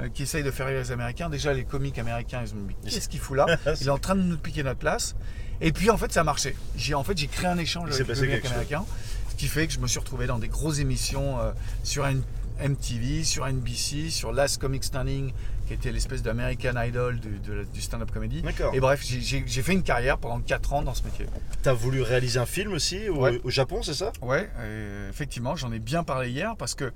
euh, 0.00 0.08
qui 0.08 0.22
essaye 0.22 0.44
de 0.44 0.52
faire 0.52 0.68
rire 0.68 0.78
les 0.78 0.92
Américains. 0.92 1.28
Déjà, 1.28 1.52
les 1.52 1.64
comiques 1.64 1.98
américains, 1.98 2.42
ils 2.42 2.46
se 2.46 2.54
disent 2.54 2.94
qu'est-ce 2.94 3.08
qu'il 3.08 3.18
fout 3.18 3.36
là? 3.36 3.58
Il 3.80 3.88
est 3.88 3.90
en 3.90 3.98
train 3.98 4.14
de 4.14 4.22
nous 4.22 4.38
piquer 4.38 4.62
notre 4.62 4.78
place. 4.78 5.16
Et 5.60 5.72
puis, 5.72 5.90
en 5.90 5.96
fait, 5.96 6.12
ça 6.12 6.20
a 6.20 6.22
marché. 6.22 6.54
J'ai 6.76 6.94
en 6.94 7.02
fait, 7.02 7.18
j'ai 7.18 7.26
créé 7.26 7.48
un 7.48 7.58
échange 7.58 7.86
avec 7.86 7.94
s'est 7.94 8.02
le 8.04 8.06
passé 8.06 8.20
public 8.20 8.34
quelque 8.36 8.44
chose. 8.44 8.52
américain. 8.52 8.84
Ce 9.30 9.34
qui 9.34 9.48
fait 9.48 9.66
que 9.66 9.72
je 9.72 9.80
me 9.80 9.88
suis 9.88 9.98
retrouvé 9.98 10.28
dans 10.28 10.38
des 10.38 10.46
grosses 10.46 10.78
émissions 10.78 11.40
euh, 11.40 11.50
sur 11.82 12.06
MTV, 12.06 13.24
sur 13.24 13.48
NBC, 13.48 14.10
sur 14.10 14.32
Last 14.32 14.60
Comic 14.60 14.84
Standing, 14.84 15.32
qui 15.66 15.72
était 15.72 15.92
l'espèce 15.92 16.22
d'American 16.22 16.74
Idol 16.80 17.18
du, 17.20 17.38
de 17.38 17.52
la- 17.52 17.64
du 17.64 17.80
stand-up 17.80 18.10
comedy. 18.10 18.42
D'accord. 18.42 18.74
Et 18.74 18.80
bref, 18.80 19.00
j'ai- 19.02 19.44
fait 19.62 19.72
une 19.72 19.82
carrière 19.82 20.18
pendant 20.18 20.40
4 20.40 20.72
ans 20.74 20.82
dans 20.82 20.92
ce 20.94 21.02
métier. 21.04 21.26
T'as 21.62 21.72
voulu 21.72 22.02
réaliser 22.02 22.38
un 22.38 22.46
film 22.46 22.72
aussi 22.72 23.08
au, 23.08 23.22
Ouais. 23.22 23.40
au 23.44 23.50
Japon, 23.50 23.82
c'est 23.82 23.94
ça? 23.94 24.12
Ouais, 24.20 24.50
euh, 24.58 25.08
effectivement, 25.08 25.56
j'en 25.56 25.72
ai 25.72 25.78
bien 25.78 26.04
parlé 26.04 26.30
hier 26.30 26.54
parce 26.56 26.74
que 26.74 26.92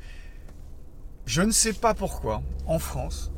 je 1.27 1.43
ne 1.43 1.51
sais 1.51 1.73
pas 1.73 1.95
pourquoi, 1.95 2.43
en 2.67 2.79
France, 2.79 3.33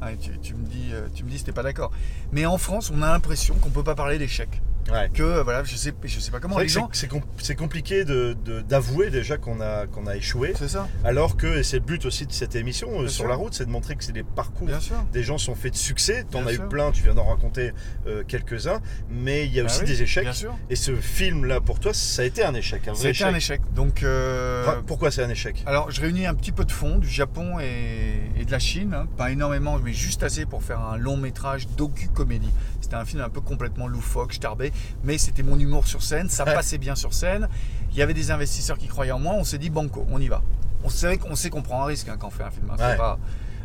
ah, 0.00 0.10
tu, 0.20 0.38
tu 0.38 0.54
me 0.54 0.64
dis, 0.66 0.90
euh, 0.92 1.08
tu 1.12 1.24
me 1.24 1.30
dis, 1.30 1.38
c'était 1.38 1.52
pas 1.52 1.62
d'accord, 1.62 1.90
mais 2.32 2.46
en 2.46 2.58
France, 2.58 2.90
on 2.94 3.02
a 3.02 3.08
l'impression 3.12 3.54
qu'on 3.56 3.70
peut 3.70 3.82
pas 3.84 3.94
parler 3.96 4.18
d'échec, 4.18 4.48
Ouais. 4.90 5.10
que 5.12 5.22
euh, 5.22 5.42
voilà, 5.42 5.64
je 5.64 5.76
sais, 5.76 5.92
je 6.04 6.20
sais 6.20 6.30
pas 6.30 6.40
comment 6.40 6.58
les 6.58 6.68
gens, 6.68 6.88
c'est 6.92 7.08
com- 7.08 7.20
c'est 7.38 7.54
compliqué 7.54 8.04
de- 8.04 8.34
d'avouer 8.62 9.10
déjà 9.10 9.36
qu'on 9.36 9.60
a, 9.60 9.86
qu'on 9.86 10.06
a 10.06 10.16
échoué, 10.16 10.54
c'est 10.56 10.68
ça, 10.68 10.88
alors 11.04 11.36
que, 11.36 11.58
et 11.58 11.62
c'est 11.62 11.78
le 11.78 11.84
but 11.84 12.04
aussi 12.06 12.26
de 12.26 12.32
cette 12.32 12.54
émission 12.56 12.88
euh, 12.92 12.98
Bien 13.00 13.08
sur 13.08 13.22
sûr. 13.24 13.28
la 13.28 13.34
route, 13.34 13.54
c'est 13.54 13.66
de 13.66 13.70
montrer 13.70 13.96
que 13.96 14.04
c'est 14.04 14.12
des 14.12 14.22
parcours. 14.22 14.66
bien 14.66 14.80
sûr. 14.80 14.96
Des 15.12 15.22
gens 15.22 15.36
sont 15.38 15.54
faits 15.54 15.72
de 15.72 15.78
succès, 15.78 16.24
t'en 16.30 16.46
as 16.46 16.52
eu 16.54 16.58
plein, 16.58 16.90
tu 16.90 17.02
viens 17.02 17.14
d'en 17.14 17.26
raconter 17.26 17.72
euh, 18.06 18.22
quelques-uns, 18.26 18.80
mais 19.10 19.44
il 19.46 19.52
y 19.52 19.60
a 19.60 19.62
Ah 19.62 19.66
aussi 19.66 19.80
oui, 19.80 19.86
des 19.86 20.02
échecs. 20.02 20.24
Bien 20.24 20.32
sûr. 20.32 20.54
Et 20.70 20.76
ce 20.76 20.94
film-là, 20.96 21.60
pour 21.60 21.80
toi, 21.80 21.92
ça 21.92 22.22
a 22.22 22.24
été 22.24 22.42
un 22.44 22.54
échec, 22.54 22.82
un 22.88 22.92
vrai 22.92 22.96
C'était 22.98 23.10
échec. 23.10 23.26
un 23.26 23.34
échec. 23.34 23.60
Donc, 23.74 24.02
euh, 24.02 24.64
Pourquoi 24.86 25.10
c'est 25.10 25.22
un 25.22 25.28
échec? 25.30 25.62
alors, 25.66 25.90
je 25.90 26.00
réunis 26.00 26.26
un 26.26 26.34
petit 26.34 26.52
peu 26.52 26.64
de 26.64 26.72
fonds 26.72 26.98
du 26.98 27.08
Japon 27.08 27.58
et, 27.60 28.40
et 28.40 28.44
de 28.44 28.50
la 28.50 28.58
Chine, 28.58 28.94
hein. 28.94 29.06
pas 29.16 29.30
énormément, 29.30 29.78
mais 29.82 29.92
juste 29.92 30.22
assez 30.22 30.46
pour 30.46 30.62
faire 30.62 30.80
un 30.80 30.96
long 30.96 31.16
métrage 31.16 31.68
docu-comédie. 31.76 32.50
C'était 32.80 32.94
un 32.96 33.04
film 33.04 33.22
un 33.22 33.28
peu 33.28 33.40
complètement 33.40 33.86
loufoque, 33.86 34.32
starbé, 34.32 34.72
mais 35.04 35.18
c'était 35.18 35.42
mon 35.42 35.58
humour 35.58 35.86
sur 35.86 36.02
scène, 36.02 36.28
ça 36.28 36.44
Ouais. 36.44 36.54
passait 36.54 36.78
bien 36.78 36.94
sur 36.94 37.12
scène. 37.14 37.48
Il 37.92 37.96
y 37.96 38.02
avait 38.02 38.14
des 38.14 38.30
investisseurs 38.30 38.78
qui 38.78 38.86
croyaient 38.86 39.12
en 39.12 39.18
moi, 39.18 39.34
on 39.34 39.44
s'est 39.44 39.58
dit 39.58 39.70
banco, 39.70 40.06
on 40.10 40.20
y 40.20 40.28
va. 40.28 40.42
On 40.84 40.88
sait 40.88 41.18
qu'on 41.18 41.34
sait 41.34 41.50
qu'on 41.50 41.62
prend 41.62 41.82
un 41.82 41.86
risque 41.86 42.08
hein, 42.08 42.16
quand 42.18 42.28
on 42.28 42.30
fait 42.30 42.44
un 42.44 42.50
film. 42.50 42.70
Hein. 42.70 42.76
Ouais. 42.78 42.96
pas, 42.96 43.18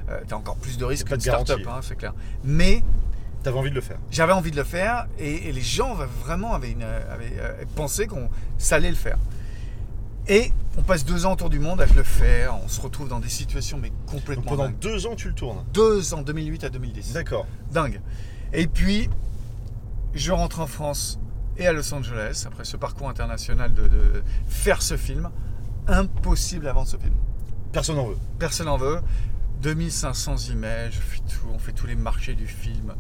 euh, 0.10 0.20
t'as 0.28 0.36
encore 0.36 0.58
plus 0.58 0.78
de 0.78 0.86
risques 0.86 1.08
qu'une 1.08 1.20
start-up, 1.20 1.62
hein, 1.68 1.80
c'est 1.82 1.96
clair. 1.96 2.14
Mais 2.44 2.84
T'avais 3.44 3.58
envie 3.60 3.72
de 3.72 3.76
le 3.76 3.82
faire 3.82 3.98
j'avais 4.10 4.32
envie 4.32 4.52
de 4.52 4.56
le 4.56 4.64
faire 4.64 5.06
et, 5.20 5.50
et 5.50 5.52
les 5.52 5.62
gens 5.62 5.96
vraiment 6.24 6.54
avaient, 6.54 6.72
une, 6.72 6.84
avaient, 6.84 7.34
euh, 7.40 7.66
pensé 7.76 8.08
qu'on 8.08 8.30
ça 8.58 8.76
allait 8.76 8.90
le 8.90 8.96
faire. 8.96 9.18
Et 10.30 10.52
on 10.78 10.82
passe 10.82 11.04
deux 11.04 11.26
ans 11.26 11.34
autour 11.34 11.50
du 11.50 11.60
monde 11.60 11.82
à 11.82 11.86
le 11.86 12.04
faire, 12.04 12.56
on 12.64 12.70
se 12.70 12.80
retrouve 12.80 13.10
dans 13.10 13.20
des 13.20 13.28
situations 13.28 13.78
mais 13.82 13.90
Donc 13.90 14.06
complètement 14.06 14.44
pendant 14.46 14.64
dingues. 14.68 14.80
deux 14.80 15.06
ans, 15.06 15.16
tu 15.16 15.28
le 15.28 15.34
tournes 15.34 15.64
Deux 15.74 16.14
ans, 16.14 16.22
2008 16.22 16.64
à 16.64 16.70
2010. 16.70 17.12
D'accord. 17.14 17.46
Dingue. 17.72 18.00
Et 18.54 18.68
puis, 18.68 19.10
je 20.14 20.32
rentre 20.32 20.60
en 20.60 20.68
France 20.68 21.20
et 21.58 21.68
à 21.68 21.74
Los 21.74 21.94
Angeles, 21.94 22.46
après 22.48 22.64
ce 22.66 22.78
parcours 22.78 23.10
international 23.10 23.74
de, 23.74 23.88
de 23.88 24.24
faire 24.48 24.82
ce 24.82 24.98
film. 24.98 25.30
Impossible 25.88 26.68
avant 26.68 26.86
ce 26.86 26.98
film. 26.98 27.14
Personne 27.72 27.98
n'en 27.98 28.08
veut. 28.08 28.18
Personne 28.40 28.68
n'en 28.68 28.78
veut. 28.78 29.00
2500 29.62 30.36
emails, 30.52 30.92
je 30.92 31.00
fais 31.00 31.20
tout, 31.20 31.48
on 31.54 31.60
fait 31.60 31.72
tous 31.72 31.88
les 31.88 31.96
marchés 31.96 32.34
du 32.36 32.48
film. 32.48 32.96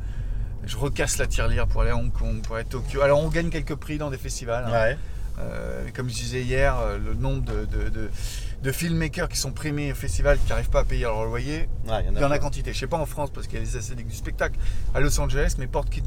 Je 0.65 0.77
recasse 0.77 1.17
la 1.17 1.27
tirelire 1.27 1.67
pour 1.67 1.81
aller 1.81 1.91
à 1.91 1.97
Hong 1.97 2.11
Kong, 2.11 2.41
pour 2.41 2.55
aller 2.55 2.65
à 2.65 2.67
Tokyo. 2.67 3.01
Alors 3.01 3.21
on 3.23 3.27
gagne 3.29 3.49
quelques 3.49 3.75
prix 3.75 3.97
dans 3.97 4.09
des 4.09 4.17
festivals. 4.17 4.65
hein. 4.67 4.71
Ouais. 4.71 4.97
Euh, 5.39 5.87
comme 5.95 6.09
je 6.09 6.13
disais 6.13 6.41
hier, 6.43 6.77
euh, 6.77 6.97
le 6.97 7.13
nombre 7.15 7.43
de, 7.43 7.65
de, 7.65 7.89
de- 7.89 8.09
de 8.61 8.71
filmmakers 8.71 9.27
qui 9.29 9.37
sont 9.37 9.51
primés 9.51 9.91
au 9.91 9.95
festival 9.95 10.37
qui 10.39 10.49
n'arrivent 10.49 10.69
pas 10.69 10.81
à 10.81 10.83
payer 10.85 11.01
leur 11.03 11.25
loyer, 11.25 11.67
Ouais, 11.87 12.05
il 12.09 12.17
y 12.19 12.23
en 12.23 12.31
a 12.31 12.39
quantité. 12.39 12.71
Je 12.71 12.79
sais 12.79 12.87
pas 12.87 12.97
en 12.97 13.05
France 13.05 13.29
parce 13.33 13.47
qu'il 13.47 13.57
y 13.59 13.61
a 13.61 13.65
les 13.65 13.75
assédiques 13.75 14.07
du 14.07 14.15
spectacle. 14.15 14.57
À 14.93 14.99
Los 14.99 15.19
Angeles, 15.19 15.55
mes, 15.57 15.67
potes 15.67 15.89
qui, 15.89 16.01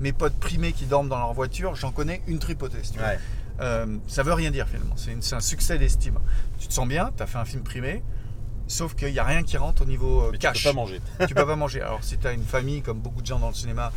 mes 0.00 0.12
potes 0.12 0.34
primés 0.34 0.72
qui 0.72 0.84
dorment 0.86 1.08
dans 1.08 1.18
leur 1.18 1.32
voiture, 1.32 1.74
j'en 1.74 1.90
connais 1.92 2.20
une 2.26 2.38
tripotée. 2.38 2.78
si 2.82 2.92
tu 2.92 2.98
veux. 2.98 3.04
Ouais. 3.04 3.18
Euh, 3.60 3.86
ça 4.08 4.22
veut 4.22 4.32
rien 4.34 4.50
dire 4.50 4.66
finalement. 4.68 4.94
C'est 4.96 5.34
un 5.34 5.40
succès 5.40 5.78
d'estime. 5.78 6.18
Tu 6.58 6.66
te 6.68 6.72
sens 6.72 6.86
bien, 6.88 7.10
tu 7.16 7.22
as 7.22 7.26
fait 7.26 7.38
un 7.38 7.44
film 7.44 7.62
primé. 7.62 8.02
sauf 8.66 8.94
qu'il 8.94 9.12
n'y 9.12 9.18
a 9.18 9.24
rien 9.24 9.42
qui 9.42 9.56
rentre 9.56 9.82
au 9.82 9.84
niveau 9.86 10.28
Mais 10.32 10.38
cash. 10.38 10.56
tu 10.58 10.64
peux 10.64 10.70
pas 10.70 10.74
manger. 10.76 11.00
tu 11.28 11.34
peux 11.34 11.46
pas 11.46 11.56
manger. 11.56 11.80
Alors 11.82 12.02
si 12.02 12.18
tu 12.18 12.26
as 12.26 12.32
une 12.32 12.44
famille, 12.44 12.82
comme 12.82 12.98
beaucoup 12.98 13.22
de 13.22 13.26
gens 13.26 13.38
dans 13.38 13.48
le 13.48 13.54
cinéma, 13.54 13.92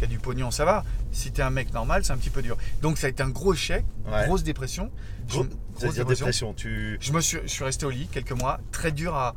qui 0.00 0.04
a 0.04 0.08
du 0.08 0.18
pognon, 0.18 0.50
ça 0.50 0.64
va. 0.64 0.82
Si 1.12 1.30
tu 1.30 1.40
es 1.42 1.44
un 1.44 1.50
mec 1.50 1.74
normal, 1.74 2.04
c'est 2.06 2.12
un 2.12 2.16
petit 2.16 2.30
peu 2.30 2.40
dur. 2.40 2.56
Donc 2.80 2.96
ça 2.96 3.06
a 3.06 3.10
été 3.10 3.22
un 3.22 3.28
gros 3.28 3.52
échec, 3.52 3.84
Ouais. 4.06 4.24
grosse 4.24 4.42
dépression. 4.42 4.90
Je- 5.28 5.34
Gros- 5.34 5.44
grosse 5.44 5.54
C'est-à-dire 5.76 6.06
dépression. 6.06 6.52
dépression. 6.52 6.54
Tu... 6.54 6.96
Je 7.00 7.12
me 7.12 7.20
suis, 7.20 7.38
je 7.42 7.48
suis 7.48 7.64
resté 7.64 7.84
au 7.84 7.90
lit 7.90 8.08
quelques 8.10 8.32
mois, 8.32 8.60
très 8.72 8.92
dur 8.92 9.14
à, 9.14 9.34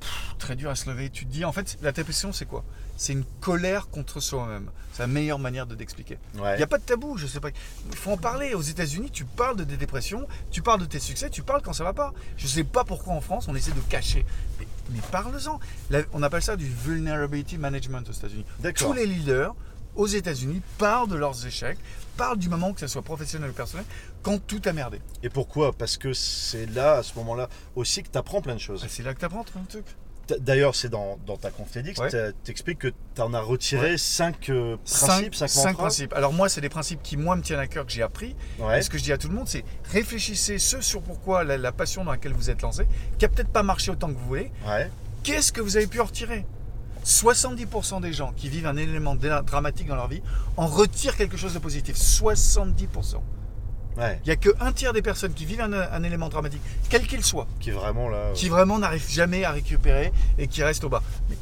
pff, 0.00 0.34
très 0.38 0.54
dur 0.54 0.68
à 0.68 0.74
se 0.74 0.88
lever. 0.90 1.08
Tu 1.08 1.24
te 1.24 1.32
dis, 1.32 1.46
en 1.46 1.52
fait, 1.52 1.78
la 1.80 1.92
dépression, 1.92 2.30
c'est 2.32 2.44
quoi? 2.44 2.62
C'est 2.98 3.14
une 3.14 3.24
colère 3.40 3.88
contre 3.88 4.20
soi-même. 4.20 4.70
C'est 4.92 5.02
la 5.02 5.06
meilleure 5.06 5.38
manière 5.38 5.66
de 5.66 5.74
t'expliquer. 5.74 6.18
Il 6.34 6.40
Ouais. 6.42 6.56
n'y 6.58 6.62
a 6.62 6.66
pas 6.66 6.76
de 6.78 6.82
tabou, 6.82 7.16
je 7.16 7.26
sais 7.26 7.40
pas. 7.40 7.48
Il 7.90 7.96
faut 7.96 8.10
en 8.12 8.16
parler. 8.18 8.52
Aux 8.54 8.60
États-Unis, 8.62 9.10
tu 9.10 9.24
parles 9.24 9.56
de 9.56 9.64
tes 9.64 9.76
dépressions, 9.78 10.26
tu 10.50 10.60
parles 10.62 10.80
de 10.80 10.86
tes 10.86 10.98
succès, 10.98 11.30
tu 11.30 11.42
parles 11.42 11.62
quand 11.62 11.72
ça 11.72 11.84
va 11.84 11.92
pas. 11.94 12.12
Je 12.36 12.46
sais 12.46 12.64
pas 12.64 12.84
pourquoi 12.84 13.14
en 13.14 13.20
France, 13.22 13.48
on 13.48 13.54
essaie 13.54 13.72
de 13.72 13.80
cacher. 13.88 14.24
Mais, 14.58 14.66
mais 14.92 15.00
parle-en. 15.10 15.58
On 16.12 16.22
appelle 16.22 16.42
ça 16.42 16.56
du 16.56 16.66
vulnerability 16.66 17.58
management 17.58 18.08
aux 18.08 18.12
États-Unis. 18.12 18.44
Tous 18.76 18.92
les 18.92 19.06
leaders 19.06 19.54
aux 19.96 20.06
États-Unis 20.06 20.62
parlent 20.78 21.08
de 21.08 21.16
leurs 21.16 21.46
échecs, 21.46 21.78
parlent 22.16 22.38
du 22.38 22.48
moment 22.48 22.72
que 22.72 22.80
ce 22.80 22.86
soit 22.86 23.02
professionnel 23.02 23.50
ou 23.50 23.52
personnel, 23.52 23.84
quand 24.22 24.38
tout 24.46 24.62
a 24.64 24.72
merdé. 24.72 25.00
Et 25.22 25.28
pourquoi? 25.28 25.72
Parce 25.72 25.96
que 25.96 26.12
c'est 26.12 26.66
là, 26.66 26.94
à 26.98 27.02
ce 27.02 27.14
moment-là, 27.16 27.48
aussi 27.74 28.02
que 28.02 28.08
tu 28.10 28.18
apprends 28.18 28.40
plein 28.40 28.54
de 28.54 28.60
choses. 28.60 28.82
Ah, 28.84 28.88
C'est 28.88 29.02
là 29.02 29.14
que 29.14 29.18
tu 29.18 29.24
apprends 29.24 29.40
un 29.40 29.64
truc. 29.64 29.84
T- 30.26 30.40
D'ailleurs, 30.40 30.74
c'est 30.74 30.88
dans, 30.88 31.18
dans 31.24 31.36
ta 31.36 31.50
conf 31.52 31.70
TEDx, 31.70 32.00
Ouais. 32.00 32.08
t'as- 32.10 32.32
t'expliques 32.32 32.80
que 32.80 32.88
tu 33.14 33.20
en 33.22 33.32
as 33.32 33.40
retiré 33.40 33.96
5 33.96 34.50
Cinq- 34.84 35.06
principes, 35.06 35.34
5 35.36 35.48
cinq 35.48 35.76
principes. 35.76 36.12
Alors 36.14 36.32
moi, 36.32 36.48
c'est 36.48 36.60
des 36.60 36.68
principes 36.68 37.00
qui 37.00 37.16
moi 37.16 37.36
me 37.36 37.42
tiennent 37.42 37.60
à 37.60 37.68
cœur 37.68 37.86
que 37.86 37.92
j'ai 37.92 38.02
appris. 38.02 38.34
Ouais. 38.58 38.80
Et 38.80 38.82
ce 38.82 38.90
que 38.90 38.98
je 38.98 39.04
dis 39.04 39.12
à 39.12 39.18
tout 39.18 39.28
le 39.28 39.34
monde, 39.34 39.46
c'est 39.46 39.64
réfléchissez 39.84 40.58
ce 40.58 40.80
sur 40.80 41.00
pourquoi 41.00 41.44
la, 41.44 41.56
la 41.58 41.70
passion 41.70 42.02
dans 42.04 42.10
laquelle 42.10 42.32
vous 42.32 42.50
êtes 42.50 42.60
lancé, 42.62 42.88
qui 43.20 43.24
a 43.24 43.28
peut-être 43.28 43.50
pas 43.50 43.62
marché 43.62 43.92
autant 43.92 44.08
que 44.08 44.18
vous 44.18 44.26
voulez. 44.26 44.50
Qu'est-ce 45.22 45.52
que 45.52 45.60
vous 45.60 45.76
avez 45.76 45.86
pu 45.86 46.00
en 46.00 46.04
retirer? 46.04 46.44
70% 47.06 48.00
des 48.00 48.12
gens 48.12 48.32
qui 48.36 48.48
vivent 48.48 48.66
un 48.66 48.76
élément 48.76 49.14
dramatique 49.14 49.86
dans 49.86 49.94
leur 49.94 50.08
vie 50.08 50.22
en 50.56 50.66
retirent 50.66 51.16
quelque 51.16 51.36
chose 51.36 51.54
de 51.54 51.60
positif. 51.60 51.96
70%. 51.96 53.20
Ouais. 53.96 54.20
Il 54.24 54.26
n'y 54.26 54.32
a 54.32 54.36
qu'un 54.36 54.72
tiers 54.72 54.92
des 54.92 55.00
personnes 55.02 55.32
qui 55.32 55.46
vivent 55.46 55.60
un, 55.62 55.72
un 55.72 56.02
élément 56.02 56.28
dramatique, 56.28 56.60
quel 56.90 57.06
qu'il 57.06 57.24
soit, 57.24 57.46
Qui 57.60 57.70
vraiment 57.70 58.08
là. 58.10 58.32
qui 58.34 58.48
vraiment 58.50 58.78
n'arrivent 58.78 59.08
jamais 59.08 59.44
à 59.44 59.52
récupérer 59.52 60.12
et 60.36 60.48
qui 60.48 60.62
restent 60.62 60.84
au 60.84 60.88
bas. 60.90 61.02
Mais, 61.30 61.36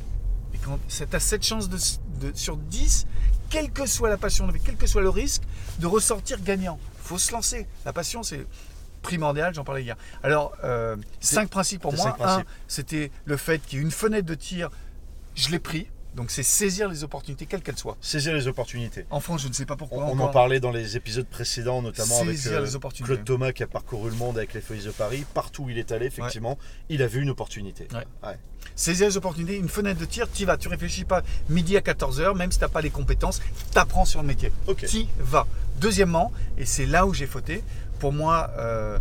mais 0.53 0.59
quand 0.63 0.79
tu 0.87 1.03
as 1.17 1.19
cette 1.21 1.45
chance 1.45 1.69
de, 1.69 1.79
de- 2.21 2.37
sur 2.37 2.57
10, 2.57 3.07
quelle 3.51 3.71
que 3.73 3.87
soit 3.87 4.09
la 4.09 4.19
passion, 4.19 4.47
quel 4.65 4.77
que 4.77 4.87
soit 4.87 5.03
le 5.03 5.09
risque, 5.09 5.43
de 5.81 5.87
ressortir 5.87 6.41
gagnant. 6.43 6.79
Il 7.03 7.09
faut 7.09 7.19
se 7.19 7.33
lancer. 7.33 7.67
La 7.85 7.93
passion, 7.93 8.23
c'est 8.23 8.47
primordial, 9.03 9.53
j'en 9.53 9.65
parlais 9.65 9.83
hier. 9.83 9.97
Alors, 10.23 10.53
euh, 10.63 10.97
cinq 11.21 11.49
principes 11.51 11.83
pour 11.83 11.91
c'est 11.93 12.03
moi. 12.05 12.13
principes. 12.15 12.47
Un, 12.47 12.53
c'était 12.69 13.11
le 13.25 13.37
fait 13.37 13.59
qu'il 13.67 13.79
y 13.79 13.83
ait 13.83 13.85
une 13.85 13.91
fenêtre 13.91 14.27
de 14.27 14.35
tir, 14.35 14.71
je 15.35 15.51
l'ai 15.51 15.59
pris. 15.59 15.89
Donc, 16.15 16.31
c'est 16.31 16.45
saisir 16.45 16.89
les 16.89 17.03
opportunités, 17.03 17.45
quelles 17.45 17.63
qu'elles 17.63 17.79
soient. 17.79 17.97
Saisir 18.01 18.35
les 18.35 18.47
opportunités. 18.47 19.05
En 19.11 19.19
France, 19.19 19.43
je 19.43 19.49
ne 19.49 19.53
sais 19.53 19.67
pas 19.67 19.75
pourquoi. 19.75 20.05
on 20.05 20.13
encore. 20.13 20.29
en 20.29 20.29
parlait 20.29 20.61
dans 20.61 20.71
les 20.71 20.97
épisodes 20.97 21.27
précédents, 21.27 21.83
notamment 21.83 22.21
avec 22.21 22.39
euh, 22.47 22.61
les 22.61 22.77
opportunités. 22.77 23.15
Claude 23.15 23.25
Thomas 23.25 23.53
qui 23.53 23.65
a 23.65 23.67
parcouru 23.67 24.11
le 24.11 24.17
monde 24.17 24.39
avec 24.39 24.55
les 24.55 24.61
Feuilles 24.61 24.85
de 24.85 24.93
Paris. 24.93 25.25
Partout 25.35 25.65
où 25.65 25.71
il 25.71 25.79
est 25.79 25.91
allé, 25.91 26.07
effectivement, 26.07 26.57
il 26.89 27.03
a 27.03 27.09
vu 27.09 27.21
une 27.21 27.31
opportunité. 27.31 27.89
Ouais. 27.93 28.39
Saisir 28.77 29.09
les 29.09 29.17
opportunités, 29.17 29.57
une 29.57 29.69
fenêtre 29.69 29.99
de 29.99 30.05
tir, 30.05 30.29
tu 30.33 30.45
vas. 30.45 30.57
Tu 30.57 30.69
réfléchis 30.69 31.05
pas 31.05 31.23
midi 31.49 31.77
à 31.77 31.81
14h, 31.81 32.37
même 32.37 32.53
si 32.53 32.59
tu 32.59 32.65
n'as 32.65 32.71
pas 32.71 32.81
les 32.81 32.91
compétences, 32.91 33.41
tu 33.73 33.79
apprends 33.79 34.05
sur 34.05 34.21
le 34.23 34.29
métier. 34.29 34.53
Ok. 34.69 34.87
Tu 34.87 35.07
vas. 35.19 35.49
Deuxièmement, 35.81 36.33
et 36.59 36.65
c'est 36.65 36.87
là 36.87 37.07
où 37.07 37.15
j'ai 37.15 37.27
fauté, 37.27 37.65
pour 37.99 38.13
moi, 38.13 38.51
euh, 38.59 38.99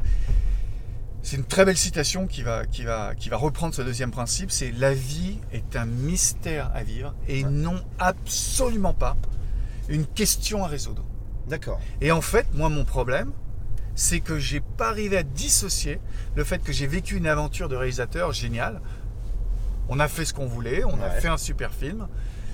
c'est 1.24 1.38
une 1.38 1.46
très 1.46 1.66
belle 1.66 1.78
citation 1.78 2.28
qui 2.28 2.44
va, 2.44 2.66
qui, 2.66 2.84
va, 2.84 3.16
qui 3.16 3.30
va 3.30 3.38
reprendre 3.38 3.74
ce 3.74 3.82
deuxième 3.82 4.12
principe, 4.12 4.52
c'est 4.52 4.72
la 4.72 4.94
vie 4.94 5.40
est 5.54 5.76
un 5.76 5.86
mystère 5.86 6.70
à 6.76 6.84
vivre 6.84 7.16
et 7.28 7.44
Ouais. 7.44 7.50
non 7.50 7.82
absolument 7.98 8.94
pas 8.94 9.16
une 9.90 10.06
question 10.06 10.64
à 10.64 10.68
résoudre. 10.68 11.04
D'accord. 11.48 11.80
Et 12.02 12.12
en 12.12 12.22
fait, 12.22 12.46
moi, 12.54 12.70
mon 12.70 12.86
problème, 12.86 13.32
c'est 13.96 14.20
que 14.22 14.38
j'ai 14.40 14.60
pas 14.62 14.90
arrivé 14.90 15.18
à 15.18 15.24
dissocier 15.24 16.00
le 16.36 16.44
fait 16.44 16.64
que 16.64 16.72
j'ai 16.72 16.88
vécu 16.88 17.16
une 17.18 17.28
aventure 17.28 17.70
de 17.70 17.76
réalisateur 17.76 18.32
géniale. 18.32 18.82
On 19.90 20.00
a 20.00 20.08
fait 20.08 20.26
ce 20.26 20.34
qu'on 20.34 20.46
voulait, 20.46 20.84
on 20.86 21.02
a 21.02 21.10
fait 21.10 21.28
un 21.28 21.38
super 21.38 21.74
film. 21.74 22.08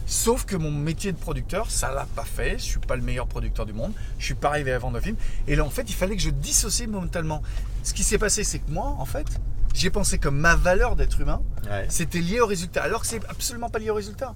Sauf 0.08 0.44
que 0.46 0.56
mon 0.56 0.72
métier 0.72 1.12
de 1.12 1.18
producteur, 1.18 1.70
ça 1.70 1.94
l'a 1.94 2.08
pas 2.16 2.24
fait. 2.26 2.58
Je 2.58 2.64
suis 2.64 2.80
pas 2.80 2.96
le 2.96 3.04
meilleur 3.04 3.28
producteur 3.28 3.68
du 3.68 3.74
monde. 3.74 3.94
Je 4.18 4.26
suis 4.26 4.34
pas 4.34 4.50
arrivé 4.50 4.72
à 4.72 4.80
vendre 4.80 4.96
de 4.98 5.04
film. 5.04 5.16
Et 5.48 5.56
là, 5.56 5.64
en 5.64 5.70
fait, 5.70 5.84
il 5.88 5.94
fallait 5.94 6.16
que 6.16 6.22
je 6.24 6.32
dissocie 6.32 6.90
momentanément. 6.90 7.44
Ce 7.84 7.94
qui 7.94 8.04
s'est 8.04 8.18
passé, 8.18 8.44
c'est 8.44 8.60
que 8.60 8.70
moi, 8.72 8.96
en 9.00 9.06
fait, 9.06 9.28
j'ai 9.74 9.90
pensé 9.90 10.18
que 10.18 10.30
ma 10.30 10.56
valeur 10.56 10.96
d'être 10.96 11.20
humain, 11.22 11.42
Ouais. 11.70 11.86
c'était 11.90 12.20
lié 12.20 12.40
au 12.42 12.46
résultat. 12.48 12.84
Alors 12.84 13.02
que 13.02 13.08
c'est 13.08 13.24
absolument 13.30 13.70
pas 13.70 13.80
lié 13.80 13.90
au 13.90 13.96
résultat. 13.96 14.34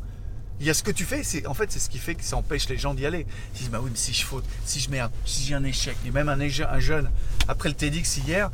Il 0.59 0.67
y 0.67 0.69
a 0.69 0.73
ce 0.73 0.83
que 0.83 0.91
tu 0.91 1.03
fais, 1.03 1.23
c'est 1.23 1.45
en 1.47 1.53
fait 1.55 1.71
c'est 1.71 1.79
ce 1.79 1.89
qui 1.89 1.97
fait 1.97 2.13
que 2.15 2.23
ça 2.23 2.37
empêche 2.37 2.69
les 2.69 2.77
gens 2.77 2.93
d'y 2.93 3.05
aller. 3.05 3.25
Ils 3.53 3.57
disent 3.57 3.69
bah 3.69 3.79
oui 3.81 3.89
mais 3.91 3.97
si 3.97 4.13
je 4.13 4.23
faute, 4.23 4.45
si 4.65 4.79
je 4.79 4.89
merde, 4.89 5.11
si 5.25 5.43
j'ai 5.43 5.55
un 5.55 5.63
échec, 5.63 5.97
et 6.05 6.11
même 6.11 6.29
un, 6.29 6.39
un 6.39 6.79
jeune 6.79 7.09
après 7.47 7.69
le 7.69 7.75
TEDx 7.75 8.17
hier 8.17 8.51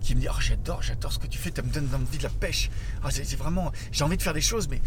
qui 0.00 0.14
me 0.14 0.20
dit 0.20 0.28
oh 0.30 0.40
j'adore, 0.40 0.82
j'adore 0.82 1.12
ce 1.12 1.18
que 1.18 1.26
tu 1.26 1.38
fais, 1.38 1.52
ça 1.54 1.62
me 1.62 1.68
donne 1.68 1.88
envie 1.94 2.18
de 2.18 2.22
la 2.22 2.30
pêche. 2.30 2.70
Ah, 3.02 3.08
c'est 3.10 3.36
vraiment, 3.36 3.72
j'ai 3.92 4.04
envie 4.04 4.16
de 4.16 4.22
faire 4.22 4.34
des 4.34 4.40
choses 4.40 4.68
mais 4.68 4.80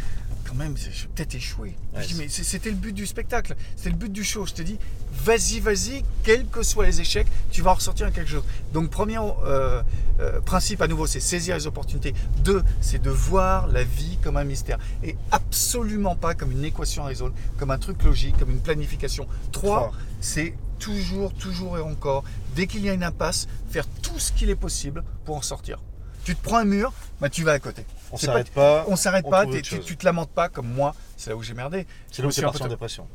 quand 0.47 0.55
même 0.55 0.75
je 0.77 0.85
vais 0.85 1.09
peut-être 1.15 1.35
échouer. 1.35 1.75
Ouais, 1.95 2.03
je 2.03 2.07
dis 2.09 2.15
mais 2.15 2.27
c'était 2.29 2.69
le 2.69 2.75
but 2.75 2.93
du 2.93 3.05
spectacle, 3.05 3.55
c'était 3.75 3.89
le 3.91 3.95
but 3.95 4.11
du 4.11 4.23
show. 4.23 4.45
Je 4.45 4.53
te 4.53 4.61
dis 4.61 4.77
vas-y 5.13 5.59
vas-y, 5.59 6.03
quels 6.23 6.47
que 6.47 6.63
soient 6.63 6.85
les 6.85 7.01
échecs, 7.01 7.27
tu 7.51 7.61
vas 7.61 7.71
en 7.71 7.75
ressortir 7.75 8.11
quelque 8.11 8.29
chose. 8.29 8.43
Donc 8.73 8.89
premier 8.89 9.17
euh, 9.17 9.81
euh, 10.19 10.41
principe 10.41 10.81
à 10.81 10.87
nouveau 10.87 11.07
c'est 11.07 11.19
saisir 11.19 11.55
les 11.55 11.67
opportunités. 11.67 12.13
Deux 12.43 12.63
c'est 12.81 13.01
de 13.01 13.09
voir 13.09 13.67
la 13.67 13.83
vie 13.83 14.17
comme 14.23 14.37
un 14.37 14.43
mystère 14.43 14.79
et 15.03 15.15
absolument 15.31 16.15
pas 16.15 16.33
comme 16.33 16.51
une 16.51 16.65
équation 16.65 17.03
à 17.03 17.07
résoudre, 17.07 17.33
comme 17.57 17.71
un 17.71 17.77
truc 17.77 18.03
logique, 18.03 18.37
comme 18.37 18.51
une 18.51 18.61
planification. 18.61 19.27
Trois, 19.51 19.89
Trois. 19.89 19.91
c'est 20.21 20.55
toujours, 20.83 21.33
toujours 21.33 21.77
et 21.77 21.81
encore, 21.81 22.23
dès 22.55 22.67
qu'il 22.67 22.81
y 22.83 22.89
a 22.89 22.93
une 22.93 23.03
impasse, 23.03 23.47
faire 23.69 23.85
tout 24.01 24.19
ce 24.19 24.31
qu'il 24.31 24.49
est 24.49 24.55
possible 24.55 25.03
pour 25.25 25.35
en 25.37 25.41
sortir. 25.41 25.79
Tu 26.25 26.35
te 26.35 26.41
prends 26.43 26.57
un 26.57 26.65
mur, 26.65 26.93
bah 27.19 27.29
tu 27.29 27.43
vas 27.43 27.53
à 27.53 27.59
côté. 27.59 27.85
On 28.11 28.17
s'arrête 28.17 28.51
pas. 28.51 28.85
On 28.87 28.95
s'arrête 28.95 29.29
pas, 29.29 29.45
tu, 29.45 29.79
tu 29.85 29.97
te 29.97 30.05
lamentes 30.05 30.29
pas 30.29 30.47
comme 30.49 30.67
moi, 30.67 30.95
c'est 31.17 31.29
là 31.31 31.35
où 31.35 31.43
j'ai 31.43 31.53
merdé. 31.53 31.85
C'est 32.11 32.21
là 32.21 32.27
où 32.27 32.31
suis 32.31 32.41
un 32.41 32.45
parti 32.45 32.63
en 32.63 32.67
dépression. 32.69 33.07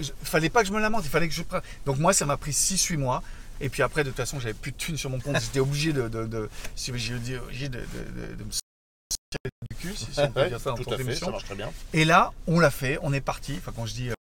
je- 0.00 0.10
fallait 0.22 0.50
pas 0.50 0.62
que 0.62 0.68
je 0.68 0.72
me 0.72 0.80
lamente, 0.80 1.02
il 1.04 1.10
fallait 1.10 1.28
que 1.28 1.34
je 1.34 1.42
prenne. 1.42 1.62
Donc 1.86 1.98
moi, 1.98 2.12
ça 2.12 2.26
m'a 2.26 2.36
pris 2.36 2.52
6-8 2.52 2.96
mois. 2.96 3.22
Et 3.60 3.68
puis 3.68 3.82
après, 3.82 4.02
de 4.04 4.10
toute 4.10 4.16
façon, 4.16 4.38
j'avais 4.40 4.54
plus 4.54 4.72
de 4.72 4.76
thunes 4.76 4.96
sur 4.96 5.10
mon 5.10 5.20
compte. 5.20 5.36
J'étais 5.40 5.60
obligé 5.60 5.92
de, 5.92 6.08
de, 6.08 6.26
de, 6.26 6.48
j'ai 6.76 6.90
obligé 6.92 7.14
de, 7.18 7.38
de, 7.78 7.78
de- 7.78 8.34
de 8.34 8.44
me 8.44 8.50
sortir 8.50 9.38
du 9.70 9.76
cul, 9.76 9.94
si, 9.96 10.06
si 10.12 10.20
on 10.20 10.30
peut 10.32 10.48
dire 10.48 10.60
ça 10.60 10.70
dans 10.70 10.76
ton 10.76 10.96
émission. 10.96 11.26
ça 11.26 11.32
marche 11.32 11.44
très 11.44 11.54
bien. 11.54 11.70
Et 11.92 12.04
là, 12.04 12.32
on 12.48 12.58
l'a 12.58 12.70
fait, 12.70 12.98
on 13.02 13.12
est 13.12 13.20
parti. 13.20 13.54
Enfin, 13.58 13.72
quand 13.74 13.86
je 13.86 13.94
dis, 13.94 14.10
euh, 14.10 14.14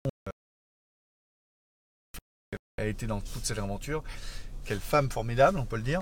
elle 2.79 2.87
a 2.87 2.89
été 2.89 3.07
dans 3.07 3.21
toute 3.21 3.45
cette 3.45 3.59
aventure. 3.59 4.03
Quelle 4.65 4.81
femme 4.81 5.11
formidable, 5.11 5.59
on 5.59 5.67
peut 5.67 5.77
le 5.77 5.83
dire. 5.83 6.01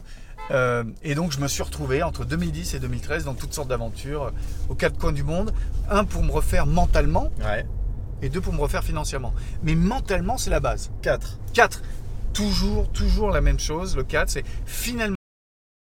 Euh, 0.53 0.85
et 1.03 1.15
donc, 1.15 1.33
je 1.33 1.41
me 1.41 1.49
suis 1.49 1.63
retrouvé 1.63 2.03
entre 2.03 2.25
2010 2.25 2.75
et 2.75 2.79
2013 2.79 3.25
dans 3.25 3.35
toutes 3.35 3.53
sortes 3.53 3.69
d'aventures 3.69 4.25
euh, 4.27 4.31
aux 4.69 4.75
quatre 4.77 4.97
coins 4.99 5.13
du 5.13 5.25
monde. 5.25 5.53
Un 5.91 6.05
pour 6.05 6.23
me 6.23 6.31
refaire 6.31 6.67
mentalement 6.67 7.31
Ouais. 7.43 7.67
et 8.23 8.29
deux 8.29 8.41
pour 8.41 8.53
me 8.53 8.61
refaire 8.61 8.85
financièrement. 8.85 9.35
Mais 9.63 9.75
mentalement, 9.75 10.39
c'est 10.39 10.51
la 10.51 10.61
base. 10.61 10.91
4. 11.03 11.39
4. 11.55 11.83
Toujours, 12.33 12.89
toujours 12.93 13.31
la 13.31 13.41
même 13.41 13.59
chose. 13.59 13.97
Le 13.97 14.05
4, 14.05 14.31
c'est 14.31 14.45
finalement 14.67 15.17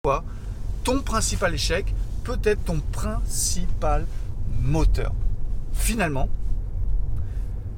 quoi 0.02 0.24
ton 0.82 1.00
principal 1.00 1.54
échec 1.54 1.94
peut 2.24 2.38
être 2.44 2.62
ton 2.64 2.80
principal 2.80 4.06
moteur. 4.60 5.12
Finalement, 5.72 6.28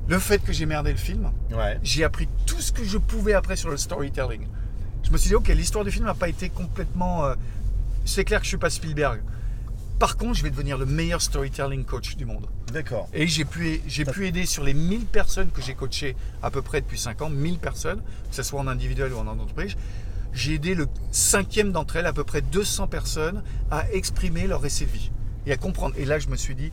le 0.09 0.19
fait 0.19 0.39
que 0.43 0.53
j'ai 0.53 0.67
merdé 0.67 0.91
le 0.93 0.97
film, 0.99 1.31
Ouais. 1.53 1.79
j'ai 1.83 2.05
appris 2.05 2.29
tout 2.47 2.61
ce 2.61 2.73
que 2.73 2.85
je 2.85 2.99
pouvais 2.99 3.35
après 3.35 3.57
sur 3.57 3.71
le 3.71 3.77
storytelling. 3.77 4.47
Je 5.03 5.11
me 5.11 5.17
suis 5.19 5.29
dit, 5.29 5.35
ok, 5.35 5.49
l'histoire 5.49 5.85
du 5.85 5.91
film 5.91 6.05
n'a 6.05 6.15
pas 6.15 6.29
été 6.29 6.49
complètement... 6.49 7.25
euh, 7.27 7.35
c'est 8.05 8.25
clair 8.25 8.39
que 8.41 8.45
je 8.45 8.51
suis 8.51 8.57
pas 8.59 8.71
Spielberg. 8.71 9.21
Par 9.99 10.17
contre, 10.17 10.35
je 10.35 10.43
vais 10.43 10.51
devenir 10.51 10.77
le 10.79 10.85
meilleur 10.87 11.23
storytelling 11.23 11.85
coach 11.85 12.17
du 12.17 12.25
monde. 12.27 12.47
D'accord. 12.73 13.09
Et 13.15 13.27
j'ai 13.27 13.45
pu, 13.45 13.81
j'ai 13.87 14.05
pu 14.05 14.27
aider 14.27 14.45
sur 14.45 14.63
les 14.63 14.75
1000 14.75 15.07
personnes 15.07 15.51
que 15.51 15.63
j'ai 15.63 15.75
coachées 15.75 16.17
à 16.43 16.51
peu 16.51 16.61
près 16.61 16.81
depuis 16.83 16.99
5 16.99 17.23
ans, 17.23 17.31
1000 17.31 17.59
personnes, 17.59 18.01
que 18.29 18.35
ce 18.37 18.43
soit 18.43 18.61
en 18.61 18.67
individuel 18.69 19.13
ou 19.13 19.19
en 19.19 19.27
entreprise. 19.27 19.75
J'ai 20.33 20.55
aidé 20.55 20.75
le 20.75 20.87
cinquième 21.13 21.73
d'entre 21.73 21.97
elles, 21.97 22.05
à 22.07 22.13
peu 22.13 22.25
près 22.25 22.43
200 22.43 22.89
personnes, 22.89 23.43
à 23.71 23.91
exprimer 23.93 24.47
leur 24.47 24.61
récit 24.61 24.85
de 24.85 24.91
vie 24.91 25.11
et 25.47 25.53
à 25.53 25.57
comprendre. 25.57 25.95
Et 25.97 26.05
là, 26.05 26.19
je 26.19 26.29
me 26.29 26.37
suis 26.37 26.55
dit, 26.55 26.71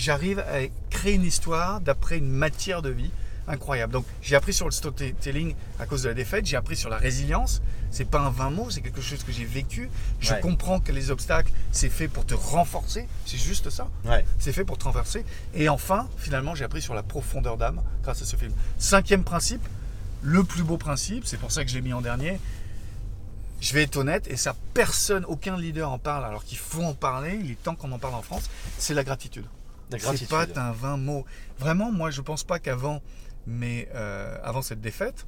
j'arrive 0.00 0.38
à 0.40 0.60
créer 0.88 1.14
une 1.14 1.24
histoire 1.24 1.80
d'après 1.80 2.16
une 2.18 2.28
matière 2.30 2.80
de 2.82 2.88
vie 2.90 3.10
incroyable. 3.46 3.92
Donc, 3.92 4.04
j'ai 4.22 4.36
appris 4.36 4.52
sur 4.52 4.64
le 4.66 4.70
storytelling 4.70 5.54
à 5.78 5.86
cause 5.86 6.02
de 6.04 6.08
la 6.08 6.14
défaite, 6.14 6.46
j'ai 6.46 6.56
appris 6.56 6.76
sur 6.76 6.88
la 6.88 6.96
résilience. 6.98 7.60
C'est 7.90 8.04
pas 8.08 8.20
un 8.20 8.30
20 8.30 8.50
mots, 8.50 8.70
c'est 8.70 8.80
quelque 8.80 9.00
chose 9.00 9.24
que 9.24 9.32
j'ai 9.32 9.44
vécu. 9.44 9.90
Je 10.20 10.32
Ouais. 10.32 10.40
comprends 10.40 10.78
que 10.78 10.92
les 10.92 11.10
obstacles, 11.10 11.50
c'est 11.72 11.88
fait 11.88 12.06
pour 12.06 12.24
te 12.24 12.34
renforcer. 12.34 13.08
C'est 13.26 13.36
juste 13.38 13.68
ça. 13.70 13.88
Ouais. 14.04 14.24
C'est 14.38 14.52
fait 14.52 14.64
pour 14.64 14.78
te 14.78 14.84
renverser. 14.84 15.24
Et 15.54 15.68
enfin, 15.68 16.08
finalement, 16.16 16.54
j'ai 16.54 16.64
appris 16.64 16.80
sur 16.80 16.94
la 16.94 17.02
profondeur 17.02 17.56
d'âme 17.56 17.82
grâce 18.04 18.22
à 18.22 18.24
ce 18.24 18.36
film. 18.36 18.52
Cinquième 18.78 19.24
principe, 19.24 19.66
le 20.22 20.44
plus 20.44 20.62
beau 20.62 20.76
principe, 20.76 21.26
c'est 21.26 21.38
pour 21.38 21.50
ça 21.50 21.64
que 21.64 21.70
je 21.70 21.74
l'ai 21.74 21.82
mis 21.82 21.92
en 21.92 22.00
dernier. 22.02 22.38
je 23.62 23.74
vais 23.74 23.82
être 23.82 23.96
honnête, 23.98 24.26
et 24.30 24.38
ça, 24.38 24.56
personne, 24.72 25.26
aucun 25.26 25.58
leader 25.58 25.90
en 25.90 25.98
parle, 25.98 26.24
alors 26.24 26.44
qu'il 26.44 26.56
faut 26.56 26.82
en 26.82 26.94
parler, 26.94 27.38
il 27.44 27.50
est 27.50 27.62
temps 27.62 27.74
qu'on 27.74 27.92
en 27.92 27.98
parle 27.98 28.14
en 28.14 28.22
France, 28.22 28.48
c'est 28.78 28.94
la 28.94 29.04
gratitude. 29.04 29.44
C'est 29.98 30.28
pas 30.28 30.46
un 30.56 30.72
vain 30.72 30.96
mot. 30.96 31.24
Vraiment, 31.58 31.90
moi, 31.92 32.10
je 32.10 32.20
pense 32.20 32.44
pas 32.44 32.58
qu'avant, 32.58 33.00
mais 33.46 33.88
euh, 33.94 34.36
avant 34.42 34.62
cette 34.62 34.80
défaite, 34.80 35.26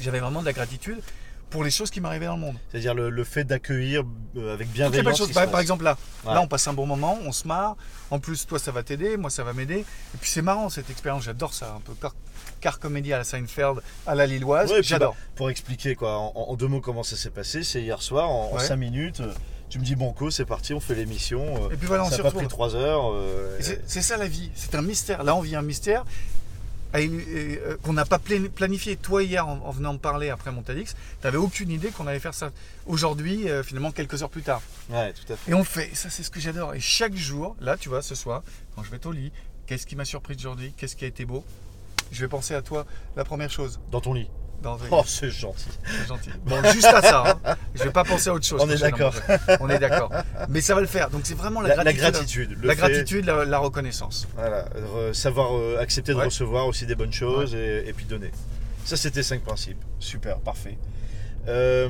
j'avais 0.00 0.20
vraiment 0.20 0.40
de 0.40 0.46
la 0.46 0.52
gratitude 0.52 1.00
pour 1.48 1.64
les 1.64 1.70
choses 1.72 1.90
qui 1.90 2.00
m'arrivaient 2.00 2.26
dans 2.26 2.36
le 2.36 2.40
monde. 2.42 2.56
C'est-à-dire 2.70 2.94
le, 2.94 3.10
le 3.10 3.24
fait 3.24 3.42
d'accueillir 3.42 4.04
euh, 4.36 4.54
avec 4.54 4.68
bienveillance. 4.70 5.04
belles 5.04 5.14
ce 5.14 5.18
choses. 5.18 5.28
qui 5.28 5.34
se 5.34 5.46
Par, 5.48 5.58
exemple, 5.60 5.82
là, 5.82 5.98
Ouais. 6.24 6.32
là, 6.34 6.40
on 6.42 6.46
passe 6.46 6.68
un 6.68 6.72
bon 6.72 6.86
moment, 6.86 7.18
on 7.26 7.32
se 7.32 7.48
marre. 7.48 7.76
En 8.12 8.20
plus, 8.20 8.46
toi, 8.46 8.60
ça 8.60 8.70
va 8.70 8.84
t'aider, 8.84 9.16
moi, 9.16 9.30
ça 9.30 9.42
va 9.42 9.52
m'aider. 9.52 9.78
Et 9.80 10.18
puis, 10.20 10.30
c'est 10.30 10.42
marrant 10.42 10.68
cette 10.68 10.90
expérience. 10.90 11.24
J'adore 11.24 11.52
ça, 11.52 11.74
un 11.76 11.80
peu 11.80 11.92
car, 12.00 12.14
car 12.60 12.78
comédie 12.78 13.12
à 13.12 13.18
la 13.18 13.24
Seinfeld, 13.24 13.80
à 14.06 14.14
la 14.14 14.26
Lilloise. 14.26 14.70
Ouais, 14.70 14.78
puis, 14.80 14.88
J'adore. 14.90 15.14
bah, 15.14 15.20
pour 15.34 15.50
expliquer 15.50 15.96
quoi, 15.96 16.16
en, 16.18 16.32
en 16.36 16.54
deux 16.54 16.68
mots 16.68 16.80
comment 16.80 17.02
ça 17.02 17.16
s'est 17.16 17.30
passé, 17.30 17.64
c'est 17.64 17.82
hier 17.82 18.00
soir, 18.00 18.30
en, 18.30 18.56
cinq 18.60 18.76
minutes, 18.76 19.18
euh, 19.20 19.32
tu 19.70 19.78
me 19.78 19.84
dis 19.84 19.94
Banco, 19.96 20.30
c'est 20.30 20.44
parti, 20.44 20.74
on 20.74 20.80
fait 20.80 20.94
l'émission. 20.94 21.64
euh, 21.64 21.70
Et 21.70 21.76
puis 21.76 21.86
voilà, 21.86 22.04
on 22.04 22.10
ça 22.10 22.18
n'a 22.18 22.22
pas 22.24 22.30
pris 22.32 22.48
trois 22.48 22.74
heures. 22.74 23.10
euh, 23.12 23.58
C'est 23.86 24.02
ça 24.02 24.16
la 24.18 24.26
vie, 24.28 24.50
c'est 24.54 24.74
un 24.74 24.82
mystère. 24.82 25.22
Là, 25.24 25.34
on 25.36 25.40
vit 25.40 25.56
un 25.56 25.62
mystère 25.62 26.04
euh, 26.94 27.76
qu'on 27.82 27.92
n'a 27.92 28.04
pas 28.04 28.18
pla- 28.18 28.48
planifié. 28.54 28.96
Toi, 28.96 29.22
hier, 29.22 29.46
en, 29.46 29.58
en 29.64 29.70
venant 29.70 29.92
me 29.92 29.98
parler 29.98 30.28
après 30.30 30.50
mon 30.50 30.62
TEDx, 30.62 30.94
tu 30.94 30.98
n'avais 31.24 31.38
aucune 31.38 31.70
idée 31.70 31.90
qu'on 31.90 32.06
allait 32.08 32.18
faire 32.20 32.34
ça. 32.34 32.50
Aujourd'hui, 32.86 33.48
euh, 33.48 33.62
finalement, 33.62 33.92
quelques 33.92 34.22
heures 34.22 34.28
plus 34.30 34.42
tard. 34.42 34.60
ouais, 34.90 35.12
tout 35.12 35.32
à 35.32 35.36
fait. 35.36 35.50
Et 35.50 35.54
on 35.54 35.62
fait. 35.64 35.90
Ça, 35.94 36.10
c'est 36.10 36.22
ce 36.24 36.30
que 36.30 36.40
j'adore. 36.40 36.74
Et 36.74 36.80
chaque 36.80 37.14
jour, 37.14 37.54
là, 37.60 37.76
tu 37.76 37.88
vois, 37.88 38.02
ce 38.02 38.14
soir, 38.16 38.42
quand 38.74 38.82
je 38.82 38.90
vais 38.90 39.06
au 39.06 39.12
lit, 39.12 39.30
qu'est-ce 39.66 39.86
qui 39.86 39.94
m'a 39.94 40.04
surpris 40.04 40.34
aujourd'hui? 40.36 40.74
Qu'est-ce 40.76 40.96
qui 40.96 41.04
a 41.04 41.08
été 41.08 41.24
beau? 41.24 41.44
Je 42.10 42.20
vais 42.22 42.28
penser 42.28 42.54
à 42.54 42.62
toi, 42.62 42.86
la 43.16 43.24
première 43.24 43.50
chose. 43.50 43.78
Dans 43.92 44.00
ton 44.00 44.14
lit. 44.14 44.28
Dans 44.62 44.76
Oh, 44.90 45.02
c'est 45.06 45.30
gentil. 45.30 45.68
Gentil. 46.06 46.30
Bon, 46.44 46.62
juste 46.72 46.84
à 46.84 47.00
ça. 47.00 47.40
hein. 47.44 47.56
Je 47.74 47.82
vais 47.84 47.90
pas 47.90 48.04
penser 48.04 48.28
à 48.28 48.34
autre 48.34 48.44
chose. 48.44 48.60
On 48.62 48.68
est 48.70 48.78
d'accord. 48.78 49.14
On 49.60 49.68
est 49.70 49.78
d'accord. 49.78 50.12
Mais 50.48 50.60
ça 50.60 50.74
va 50.74 50.80
le 50.82 50.86
faire. 50.86 51.08
Donc 51.10 51.22
c'est 51.24 51.34
vraiment 51.36 51.60
la, 51.62 51.76
La, 51.76 51.84
la 51.84 51.92
gratitude. 51.92 52.58
La 52.62 52.74
gratitude, 52.74 53.24
la, 53.24 53.44
la 53.44 53.58
reconnaissance. 53.58 54.28
Voilà, 54.36 54.66
re- 54.94 55.14
savoir 55.14 55.56
euh, 55.56 55.78
accepter 55.80 56.12
de 56.12 56.18
Ouais. 56.18 56.26
recevoir 56.26 56.66
aussi 56.66 56.84
des 56.86 56.94
bonnes 56.94 57.12
choses 57.12 57.54
et, 57.54 57.84
et 57.88 57.92
puis 57.94 58.04
donner. 58.04 58.30
Ça, 58.84 58.96
c'était 58.96 59.22
cinq 59.22 59.42
principes. 59.42 59.82
Super, 59.98 60.38
parfait. 60.40 60.76
Euh, 61.48 61.88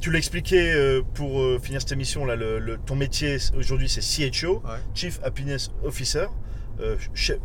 tu 0.00 0.12
l'as 0.12 0.18
expliqué 0.18 0.72
euh, 0.72 1.02
pour 1.14 1.60
finir 1.60 1.80
cette 1.80 1.90
émission 1.92 2.24
là. 2.24 2.36
Le, 2.36 2.58
le- 2.60 2.78
ton 2.78 2.94
métier 2.94 3.36
aujourd'hui, 3.56 3.88
c'est 3.88 4.00
CHO, 4.00 4.62
Ouais. 4.64 4.70
Chief 4.94 5.18
Happiness 5.24 5.70
Officer, 5.84 6.26
euh, 6.80 6.96
chef- 7.14 7.38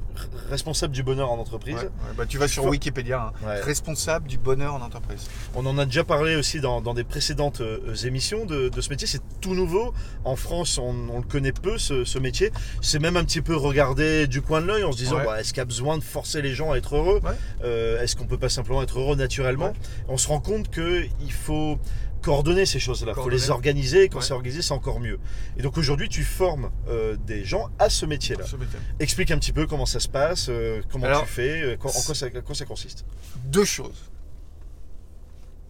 responsable 0.49 0.93
du 0.93 1.03
bonheur 1.03 1.31
en 1.31 1.37
entreprise. 1.37 1.75
Ouais, 1.75 1.81
ouais. 1.83 1.89
Bah, 2.17 2.25
tu 2.25 2.37
vas 2.37 2.47
sur 2.47 2.65
Wikipédia, 2.65 3.31
hein. 3.33 3.45
Ouais. 3.47 3.61
responsable 3.61 4.27
du 4.27 4.37
bonheur 4.37 4.73
en 4.75 4.81
entreprise. 4.81 5.27
On 5.55 5.65
en 5.65 5.77
a 5.77 5.85
déjà 5.85 6.03
parlé 6.03 6.35
aussi 6.35 6.59
dans, 6.61 6.81
dans 6.81 6.93
des 6.93 7.03
précédentes 7.03 7.61
euh, 7.61 7.93
émissions 8.05 8.45
de, 8.45 8.69
de 8.69 8.81
ce 8.81 8.89
métier. 8.89 9.07
C'est 9.07 9.21
tout 9.41 9.53
nouveau. 9.53 9.93
En 10.23 10.35
France, 10.35 10.77
on, 10.77 10.95
on 11.11 11.17
le 11.17 11.25
connaît 11.27 11.51
peu, 11.51 11.77
ce, 11.77 12.03
ce 12.05 12.19
métier. 12.19 12.51
C'est 12.81 12.99
même 12.99 13.17
un 13.17 13.23
petit 13.23 13.41
peu 13.41 13.55
regardé 13.55 14.27
du 14.27 14.41
coin 14.41 14.61
de 14.61 14.67
l'œil 14.67 14.83
en 14.83 14.91
se 14.91 14.97
disant 14.97 15.17
bah, 15.25 15.39
est-ce 15.39 15.49
qu'il 15.49 15.57
y 15.57 15.61
a 15.61 15.65
besoin 15.65 15.97
de 15.97 16.03
forcer 16.03 16.41
les 16.41 16.53
gens 16.53 16.71
à 16.71 16.77
être 16.77 16.95
heureux? 16.95 17.19
Euh, 17.63 18.01
Est-ce 18.01 18.15
qu'on 18.15 18.25
peut 18.25 18.37
pas 18.37 18.49
simplement 18.49 18.81
être 18.81 18.99
heureux 18.99 19.15
naturellement? 19.15 19.73
On 20.07 20.17
se 20.17 20.27
rend 20.27 20.39
compte 20.39 20.69
qu'il 20.71 21.31
faut 21.31 21.77
coordonner 22.21 22.65
ces 22.65 22.79
choses-là. 22.79 23.13
Il 23.15 23.21
faut 23.23 23.29
les 23.29 23.49
organiser. 23.49 24.03
Et 24.03 24.09
quand 24.09 24.19
Ouais. 24.19 24.23
c'est 24.25 24.33
organisé, 24.33 24.61
c'est 24.61 24.73
encore 24.73 24.99
mieux. 24.99 25.19
Et 25.57 25.61
donc 25.61 25.77
aujourd'hui, 25.77 26.09
tu 26.09 26.23
formes 26.23 26.69
euh, 26.87 27.15
des 27.25 27.43
gens 27.45 27.69
à 27.79 27.89
ce 27.89 28.05
métier-là. 28.05 28.43
Métier. 28.57 28.79
Explique 28.99 29.31
un 29.31 29.37
petit 29.37 29.51
peu 29.53 29.67
comment 29.67 29.85
ça 29.85 29.99
se 29.99 30.07
passe, 30.07 30.47
euh, 30.49 30.81
comment 30.91 31.05
Alors, 31.05 31.23
tu 31.23 31.29
fais, 31.29 31.61
euh, 31.63 31.73
en 31.75 31.77
quoi 31.77 31.91
ça, 31.91 32.27
en 32.27 32.41
quoi 32.41 32.55
ça 32.55 32.65
consiste. 32.65 33.05
Deux 33.45 33.65
choses. 33.65 34.05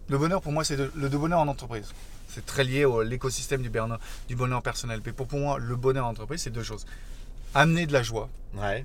Le 0.08 0.16
bonheur, 0.18 0.40
pour 0.40 0.52
moi, 0.52 0.64
c'est 0.64 0.76
le 0.76 1.08
de 1.08 1.16
bonheur 1.16 1.40
en 1.40 1.48
entreprise. 1.48 1.92
C'est 2.28 2.44
très 2.46 2.64
lié 2.64 2.84
à 2.84 3.04
l'écosystème 3.04 3.62
du 3.62 3.70
bonheur, 3.70 3.98
du 4.28 4.36
bonheur 4.36 4.62
personnel. 4.62 5.00
Mais 5.04 5.12
pour, 5.12 5.26
pour 5.26 5.38
moi, 5.38 5.58
le 5.58 5.76
bonheur 5.76 6.06
en 6.06 6.10
entreprise, 6.10 6.42
c'est 6.42 6.50
deux 6.50 6.62
choses. 6.62 6.86
Amener 7.54 7.86
de 7.86 7.92
la 7.92 8.02
joie, 8.02 8.28
Ouais. 8.54 8.84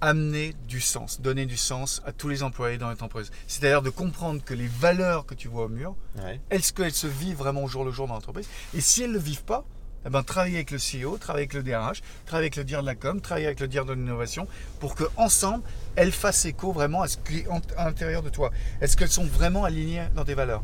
Amener 0.00 0.54
du 0.68 0.80
sens, 0.80 1.20
donner 1.20 1.46
du 1.46 1.56
sens 1.56 2.02
à 2.04 2.12
tous 2.12 2.28
les 2.28 2.42
employés 2.42 2.78
dans 2.78 2.88
l'entreprise. 2.88 3.30
C'est-à-dire 3.46 3.82
de 3.82 3.90
comprendre 3.90 4.42
que 4.44 4.54
les 4.54 4.66
valeurs 4.66 5.26
que 5.26 5.34
tu 5.34 5.48
vois 5.48 5.64
au 5.64 5.68
mur, 5.68 5.94
Ouais. 6.22 6.40
est-ce 6.50 6.72
qu'elles 6.72 6.92
se 6.92 7.06
vivent 7.06 7.36
vraiment 7.36 7.64
au 7.64 7.68
jour 7.68 7.84
le 7.84 7.90
jour 7.92 8.06
dans 8.06 8.14
l'entreprise? 8.14 8.48
Et 8.74 8.80
si 8.80 9.02
elles 9.02 9.08
ne 9.10 9.14
le 9.14 9.20
vivent 9.20 9.44
pas, 9.44 9.64
eh 10.06 10.10
ben, 10.10 10.22
travailler 10.22 10.56
avec 10.56 10.70
le 10.70 10.78
CEO, 10.78 11.18
travailler 11.18 11.44
avec 11.50 11.54
le 11.54 11.62
DRH, 11.64 12.00
travailler 12.26 12.44
avec 12.46 12.56
le 12.56 12.64
dire 12.64 12.80
de 12.80 12.86
la 12.86 12.94
com, 12.94 13.20
travailler 13.20 13.46
avec 13.46 13.58
le 13.60 13.66
dire 13.68 13.84
de 13.84 13.92
l'innovation, 13.92 14.46
pour 14.78 14.94
que 14.94 15.04
ensemble 15.16 15.64
elles 15.96 16.12
fassent 16.12 16.44
écho 16.44 16.70
vraiment 16.72 17.02
à 17.02 17.08
ce 17.08 17.16
qui 17.16 17.38
est 17.38 17.46
à 17.76 17.86
l'intérieur 17.86 18.22
de 18.22 18.28
toi. 18.28 18.50
Est-ce 18.80 18.96
qu'elles 18.96 19.08
sont 19.10 19.24
vraiment 19.26 19.64
alignées 19.64 20.04
dans 20.14 20.24
tes 20.24 20.34
valeurs? 20.34 20.62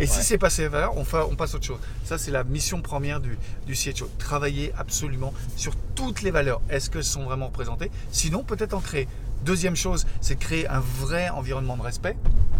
Et 0.00 0.06
si 0.06 0.22
c'est 0.22 0.38
pas 0.38 0.50
ces 0.50 0.66
valeurs, 0.68 0.96
on, 0.96 1.04
fa- 1.04 1.26
on 1.30 1.36
passe 1.36 1.52
à 1.54 1.56
autre 1.56 1.66
chose. 1.66 1.78
Ça, 2.04 2.16
c'est 2.18 2.30
la 2.30 2.42
mission 2.44 2.80
première 2.80 3.20
du, 3.20 3.38
du 3.66 3.74
CHO. 3.74 4.08
Travailler 4.18 4.72
absolument 4.78 5.32
sur 5.56 5.74
toutes 5.94 6.22
les 6.22 6.30
valeurs. 6.30 6.60
Est-ce 6.70 6.88
qu'elles 6.90 7.04
sont 7.04 7.24
vraiment 7.24 7.46
représentées? 7.46 7.90
Sinon, 8.10 8.42
peut-être 8.42 8.74
en 8.74 8.80
créer. 8.80 9.06
Deuxième 9.44 9.76
chose, 9.76 10.06
c'est 10.20 10.36
créer 10.36 10.66
un 10.68 10.80
vrai 10.80 11.28
environnement 11.30 11.76
de 11.76 11.82
respect 11.82 12.16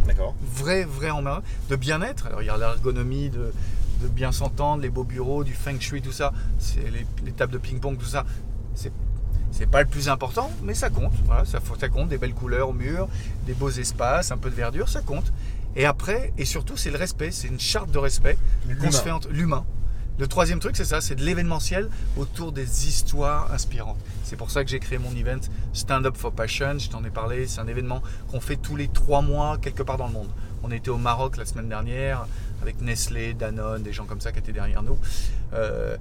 D'accord. 0.06 0.34
vrai, 0.42 0.84
vrai 0.84 1.10
en 1.10 1.20
main, 1.22 1.42
de 1.68 1.76
bien-être. 1.76 2.26
Alors 2.26 2.40
il 2.42 2.46
y 2.46 2.50
a 2.50 2.56
l'ergonomie, 2.56 3.28
de, 3.28 3.52
de 4.00 4.08
bien 4.08 4.32
s'entendre, 4.32 4.80
les 4.80 4.88
beaux 4.88 5.04
bureaux, 5.04 5.44
du 5.44 5.52
feng 5.52 5.78
shui, 5.78 6.00
tout 6.00 6.12
ça, 6.12 6.32
c'est 6.58 6.90
les, 6.90 7.06
les 7.24 7.32
tables 7.32 7.52
de 7.52 7.58
ping-pong, 7.58 7.98
tout 7.98 8.06
ça. 8.06 8.24
C'est 8.74 8.92
c'est 9.52 9.66
pas 9.66 9.82
le 9.82 9.88
plus 9.88 10.08
important, 10.08 10.48
mais 10.62 10.74
ça 10.74 10.90
compte. 10.90 11.12
Voilà, 11.26 11.44
ça, 11.44 11.58
ça 11.78 11.88
compte, 11.88 12.08
des 12.08 12.18
belles 12.18 12.32
couleurs 12.34 12.68
au 12.68 12.72
mur, 12.72 13.08
des 13.46 13.52
beaux 13.52 13.68
espaces, 13.68 14.30
un 14.30 14.36
peu 14.38 14.48
de 14.48 14.54
verdure, 14.54 14.88
ça 14.88 15.00
compte. 15.02 15.32
Et 15.76 15.86
après, 15.86 16.32
et 16.36 16.44
surtout, 16.44 16.76
c'est 16.76 16.90
le 16.90 16.96
respect, 16.98 17.30
c'est 17.30 17.48
une 17.48 17.60
charte 17.60 17.90
de 17.90 17.98
respect 17.98 18.36
qu'on 18.64 18.72
L'humain. 18.72 18.90
se 18.90 19.02
fait 19.02 19.10
entre 19.10 19.28
l'humain. 19.28 19.64
Le 20.18 20.26
troisième 20.26 20.58
truc, 20.58 20.76
c'est 20.76 20.84
ça, 20.84 21.00
c'est 21.00 21.14
de 21.14 21.22
l'événementiel 21.24 21.88
autour 22.18 22.52
des 22.52 22.86
histoires 22.86 23.50
inspirantes. 23.52 23.96
C'est 24.24 24.36
pour 24.36 24.50
ça 24.50 24.62
que 24.64 24.70
j'ai 24.70 24.78
créé 24.78 24.98
mon 24.98 25.12
event 25.16 25.40
Stand 25.72 26.04
Up 26.04 26.16
for 26.16 26.32
Passion. 26.32 26.78
Je 26.78 26.90
t'en 26.90 27.02
ai 27.04 27.10
parlé. 27.10 27.46
C'est 27.46 27.60
un 27.60 27.66
événement 27.68 28.02
qu'on 28.30 28.40
fait 28.40 28.56
tous 28.56 28.76
les 28.76 28.88
trois 28.88 29.22
mois 29.22 29.56
quelque 29.56 29.82
part 29.82 29.96
dans 29.96 30.08
le 30.08 30.12
monde. 30.12 30.28
On 30.62 30.70
était 30.72 30.90
au 30.90 30.98
Maroc 30.98 31.38
la 31.38 31.46
semaine 31.46 31.70
dernière 31.70 32.26
avec 32.60 32.82
Nestlé, 32.82 33.32
Danone, 33.32 33.82
des 33.82 33.94
gens 33.94 34.04
comme 34.04 34.20
ça 34.20 34.30
qui 34.32 34.40
étaient 34.40 34.52
derrière 34.52 34.82
nous. 34.82 34.98
Euh, 35.54 35.96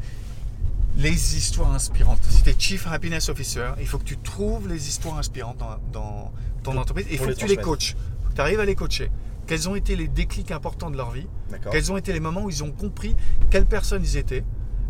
les 0.98 1.38
histoires 1.38 1.72
inspirantes. 1.72 2.20
Si 2.30 2.44
tu 2.44 2.50
es 2.50 2.56
Chief 2.60 2.88
Happiness 2.88 3.30
Officer, 3.30 3.70
il 3.80 3.88
faut 3.88 4.00
que 4.00 4.04
tu 4.04 4.18
trouves 4.18 4.68
les 4.68 4.90
histoires 4.90 5.18
inspirantes 5.18 5.60
dans, 5.60 5.78
dans 5.94 6.34
ton 6.64 6.76
entreprise. 6.78 7.06
Et 7.10 7.14
il 7.14 7.20
faut 7.20 7.28
que 7.28 7.32
tu 7.32 7.48
les 7.48 7.56
coaches. 7.56 7.96
Tu 8.36 8.42
arrives 8.42 8.60
à 8.60 8.66
les 8.66 8.76
coacher. 8.76 9.10
Quels 9.50 9.68
ont 9.68 9.74
été 9.76 9.96
les 9.96 10.08
déclics 10.08 10.52
importants 10.52 10.92
de 10.92 10.96
leur 10.98 11.10
vie 11.10 11.28
quels 11.72 11.92
ont 11.92 11.98
été 11.98 12.14
les 12.14 12.20
moments 12.20 12.44
où 12.44 12.52
ils 12.52 12.64
ont 12.64 12.72
compris 12.72 13.16
quelles 13.50 13.66
personnes 13.66 14.04
ils 14.04 14.16
étaient 14.18 14.44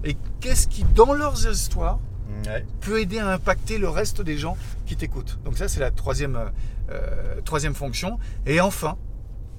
et 0.03 0.17
qu'est-ce 0.41 0.67
qui, 0.67 0.83
dans 0.83 1.13
leurs 1.13 1.49
histoires, 1.49 1.97
Ouais. 2.45 2.65
peut 2.81 2.99
aider 3.01 3.19
à 3.19 3.29
impacter 3.29 3.77
le 3.77 3.89
reste 3.89 4.21
des 4.21 4.37
gens 4.37 4.55
qui 4.85 4.95
t'écoutent. 4.95 5.39
Donc 5.45 5.57
ça, 5.57 5.67
c'est 5.67 5.79
la 5.79 5.91
troisième, 5.91 6.35
euh, 6.35 6.49
euh, 6.91 7.41
troisième 7.41 7.73
fonction. 7.73 8.19
Et 8.45 8.61
enfin, 8.61 8.97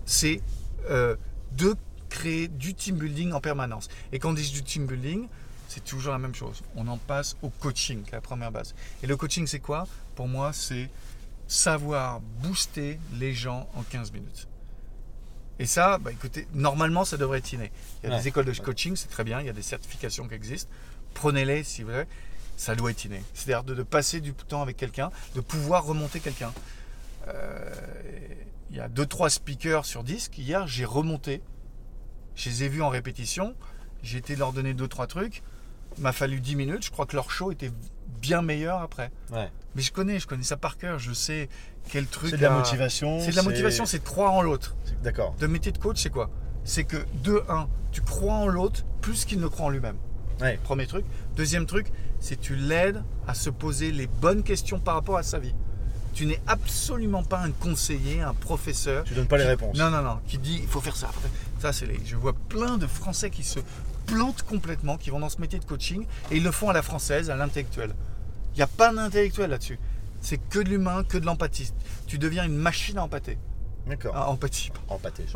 c'est 0.05 0.41
euh, 0.89 1.17
de 1.53 1.75
créer 2.11 2.47
du 2.49 2.75
team 2.75 2.97
building 2.97 3.33
en 3.33 3.41
permanence. 3.41 3.89
Et 4.13 4.19
quand 4.19 4.31
on 4.31 4.35
dit 4.35 4.51
du 4.51 4.63
team 4.63 4.87
building, 4.87 5.29
c'est 5.69 5.83
toujours 5.85 6.13
la 6.13 6.19
même 6.19 6.35
chose. 6.35 6.63
On 6.77 6.87
en 6.89 6.97
passe 6.99 7.37
au 7.43 7.49
coaching, 7.49 8.03
la 8.13 8.21
première 8.21 8.53
base. 8.53 8.75
Et 9.03 9.07
le 9.07 9.17
coaching, 9.17 9.47
c'est 9.47 9.61
quoi? 9.61 9.87
Pour 10.15 10.29
moi, 10.29 10.53
c'est 10.53 10.89
savoir 11.49 12.21
booster 12.43 12.99
les 13.19 13.35
gens 13.35 13.69
en 13.75 13.83
15 13.83 14.13
minutes. 14.13 14.47
Et 15.61 15.67
ça, 15.67 15.99
bah, 15.99 16.11
écoutez, 16.11 16.49
normalement, 16.55 17.05
ça 17.05 17.17
devrait 17.19 17.39
être 17.39 17.53
inné. 17.53 17.71
Il 18.03 18.09
y 18.09 18.13
a 18.13 18.17
Ouais. 18.17 18.23
des 18.23 18.29
écoles 18.29 18.47
de 18.47 18.53
coaching, 18.59 18.97
c'est 18.97 19.09
très 19.11 19.25
bien, 19.25 19.41
il 19.41 19.47
y 19.47 19.51
a 19.51 19.53
des 19.53 19.63
certifications 19.63 20.27
qui 20.27 20.35
existent. 20.35 20.71
Prenez-les 21.15 21.63
si 21.65 21.83
vous 21.83 21.91
voulez. 21.91 22.05
Ça 22.57 22.75
doit 22.75 22.91
être 22.91 23.05
inné. 23.05 23.23
C'est-à-dire 23.35 23.63
de, 23.65 23.75
de 23.75 23.83
passer 23.83 24.21
du 24.21 24.33
temps 24.33 24.63
avec 24.63 24.77
quelqu'un, 24.77 25.11
de 25.35 25.41
pouvoir 25.41 25.85
remonter 25.85 26.21
quelqu'un. 26.21 26.53
Euh, 27.29 27.71
il 28.71 28.77
y 28.77 28.81
a 28.81 28.89
2-3 28.89 29.29
speakers 29.31 29.85
sur 29.85 30.03
disque. 30.05 30.39
Hier, 30.39 30.67
j'ai 30.67 30.85
remonté. 30.85 31.43
Je 32.37 32.49
les 32.49 32.65
ai 32.65 32.69
vus 32.69 32.83
en 32.83 32.89
répétition. 32.89 33.55
J'ai 34.03 34.19
été 34.19 34.37
leur 34.37 34.53
donner 34.53 34.73
2-3 34.75 35.07
trucs. 35.09 35.43
Il 35.99 36.03
m'a 36.03 36.13
fallu 36.13 36.41
10 36.41 36.57
minutes. 36.57 36.85
Je 36.85 36.91
crois 36.91 37.05
que 37.07 37.17
leur 37.17 37.31
show 37.31 37.51
était 37.53 37.71
bien 38.21 38.43
meilleur 38.43 38.81
après. 38.81 39.11
Ouais. 39.31 39.51
Mais 39.75 39.83
je 39.83 39.93
connais, 39.93 40.19
je 40.21 40.27
connais 40.27 40.43
ça 40.45 40.57
par 40.57 40.79
cœur. 40.79 40.99
Je 40.99 41.13
sais 41.13 41.49
quel 41.89 42.07
truc. 42.07 42.31
C'est 42.31 42.37
de 42.37 42.43
la 42.43 42.51
motivation. 42.51 43.21
C'est 43.21 43.31
de 43.31 43.37
la 43.37 43.43
motivation, 43.43 43.87
c'est 43.87 43.99
de 43.99 44.05
croire 44.05 44.33
en 44.33 44.43
l'autre. 44.43 44.75
c'est- 44.85 45.01
D'accord. 45.03 45.35
Le 45.41 45.49
métier 45.49 45.73
de 45.73 45.79
coach, 45.79 46.01
c'est 46.03 46.11
quoi? 46.11 46.31
C'est 46.65 46.85
que, 46.85 46.99
de 47.25 47.43
1, 47.49 47.69
tu 47.93 48.01
crois 48.03 48.35
en 48.35 48.47
l'autre 48.47 48.85
plus 49.01 49.25
qu'il 49.25 49.41
ne 49.41 49.47
croit 49.49 49.67
en 49.67 49.71
lui-même. 49.71 49.97
Ouais. 50.41 50.59
Premier 50.63 50.87
truc. 50.87 51.05
Deuxième 51.37 51.67
truc, 51.67 51.91
c'est 52.21 52.37
que 52.37 52.43
tu 52.43 52.55
l'aides 52.57 53.03
à 53.27 53.35
se 53.35 53.51
poser 53.51 53.93
les 53.93 54.07
bonnes 54.07 54.43
questions 54.43 54.79
par 54.79 54.95
rapport 54.95 55.17
à 55.17 55.23
sa 55.23 55.39
vie. 55.39 55.55
Tu 56.13 56.27
n'es 56.27 56.41
absolument 56.47 57.23
pas 57.23 57.39
un 57.41 57.51
conseiller, 57.53 58.21
un 58.21 58.35
professeur. 58.35 59.05
Tu 59.05 59.15
donnes 59.15 59.27
pas 59.29 59.39
les 59.39 59.45
réponses. 59.45 59.77
Non, 59.79 59.91
non, 59.91 60.03
non. 60.03 60.19
Qui 60.27 60.39
dit 60.39 60.59
il 60.63 60.69
faut 60.69 60.81
faire 60.81 60.97
ça. 60.97 61.07
faut 61.09 61.21
faire- 61.21 61.31
Ça, 61.61 61.73
c'est 61.73 61.87
les. 61.87 62.01
Je 62.05 62.17
vois 62.17 62.33
plein 62.33 62.79
de 62.79 62.87
Français 62.87 63.31
qui 63.31 63.45
se 63.45 63.61
plantent 64.07 64.43
complètement, 64.43 64.97
qui 64.97 65.11
vont 65.11 65.21
dans 65.21 65.29
ce 65.29 65.41
métier 65.41 65.59
de 65.61 65.65
coaching 65.65 66.05
et 66.31 66.37
ils 66.39 66.43
le 66.43 66.51
font 66.51 66.69
à 66.69 66.73
la 66.73 66.83
française, 66.83 67.31
à 67.31 67.37
l'intellectuel. 67.37 67.95
Il 68.55 68.57
n'y 68.57 68.63
a 68.63 68.67
pas 68.67 68.93
d'intellectuel 68.93 69.51
là-dessus. 69.51 69.79
C'est 70.21 70.37
que 70.39 70.59
de 70.59 70.69
l'humain, 70.69 71.03
que 71.05 71.19
de 71.19 71.27
l'empathie. 71.27 71.73
Tu 72.07 72.19
deviens 72.19 72.45
une 72.45 72.57
machine 72.57 72.99
à 72.99 73.05
empather. 73.05 73.39
D'accord. 73.87 74.13
Ah, 74.15 74.29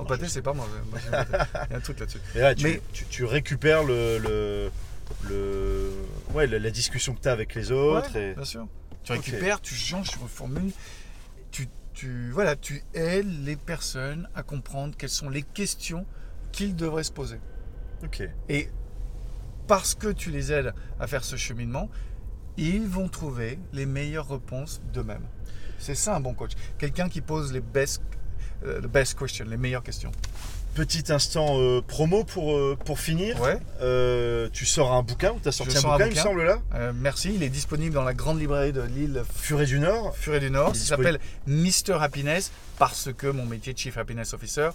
marche 0.03 0.11
pâté, 0.11 0.25
aussi. 0.25 0.35
c'est 0.35 0.43
pas 0.43 0.53
moi. 0.53 0.67
Il 1.07 1.71
y 1.71 1.75
a 1.75 1.77
un 1.77 1.81
truc 1.81 1.99
là-dessus. 2.01 2.21
Mais 2.35 2.41
là, 2.43 2.55
tu, 2.55 2.65
Mais- 2.65 2.83
tu- 2.93 3.07
tu 3.07 3.25
récupères 3.25 3.83
le, 3.85 4.19
le, 4.19 4.71
le- 5.29 5.91
ouais, 6.35 6.47
la, 6.47 6.59
la 6.59 6.71
discussion 6.71 7.15
que 7.15 7.21
tu 7.21 7.29
as 7.29 7.33
avec 7.33 7.55
les 7.55 7.73
autres. 7.73 8.13
Ouais, 8.15 8.31
et... 8.31 8.35
Bien 8.35 8.45
sûr. 8.45 8.67
Tu 9.03 9.13
récupères, 9.13 9.61
tu 9.61 9.75
changes, 9.75 10.09
tu 10.11 10.19
reformules. 10.19 10.73
Tu, 11.51 11.69
tu, 11.95 12.31
voilà, 12.31 12.57
tu 12.57 12.83
aides 12.95 13.45
les 13.45 13.57
personnes 13.57 14.29
à 14.35 14.43
comprendre 14.43 14.95
quelles 14.97 15.09
sont 15.11 15.29
les 15.29 15.43
questions 15.43 16.07
qu'ils 16.53 16.77
devraient 16.77 17.05
se 17.05 17.13
poser. 17.13 17.39
Ok. 18.03 18.23
Et 18.49 18.69
parce 19.67 19.95
que 19.95 20.09
tu 20.09 20.31
les 20.31 20.53
aides 20.53 20.75
à 21.01 21.07
faire 21.07 21.25
ce 21.25 21.37
cheminement, 21.37 21.89
ils 22.57 22.87
vont 22.87 23.09
trouver 23.09 23.59
les 23.73 23.87
meilleures 23.87 24.29
réponses 24.29 24.81
d'eux-mêmes. 24.93 25.27
C'est 25.79 25.95
ça 25.95 26.17
un 26.17 26.21
bon 26.21 26.35
coach. 26.35 26.53
Quelqu'un 26.79 27.09
qui 27.09 27.21
pose 27.21 27.53
les 27.53 27.61
best, 27.61 28.03
euh, 28.65 28.81
the 28.81 28.87
best 28.87 29.19
questions, 29.19 29.45
les 29.49 29.57
meilleures 29.57 29.83
questions. 29.83 30.13
Petit 30.75 31.13
instant 31.13 31.61
euh, 31.61 31.81
promo 31.83 32.25
pour, 32.25 32.57
euh, 32.57 32.77
pour 32.85 32.99
finir. 32.99 33.41
Ouais. 33.41 33.59
Euh, 33.81 34.49
tu 34.53 34.67
sors 34.67 34.93
un 34.93 35.03
bouquin, 35.03 35.35
tu 35.41 35.49
as 35.49 35.53
sorti 35.53 35.77
un 35.77 35.81
un 35.81 35.83
bouquin, 35.83 35.99
il 35.99 36.05
me 36.05 36.09
bouquin. 36.11 36.23
semble 36.23 36.45
là? 36.45 36.93
Merci. 36.95 37.33
Il 37.35 37.43
est 37.45 37.49
disponible 37.49 37.95
dans 37.95 38.03
la 38.03 38.15
grande 38.15 38.41
librairie 38.41 38.73
de 38.73 38.81
l'île 38.83 39.23
Furet 39.35 39.67
du 39.67 39.79
Nord. 39.79 40.17
Furet 40.17 40.41
du 40.41 40.51
Nord. 40.51 40.73
Il 40.75 40.81
s'appelle 40.81 41.21
Mr 41.47 41.95
Happiness 42.01 42.51
parce 42.79 43.11
que 43.17 43.29
mon 43.29 43.47
métier 43.47 43.73
de 43.73 43.79
Chief 43.79 43.97
Happiness 43.97 44.35
Officer, 44.35 44.71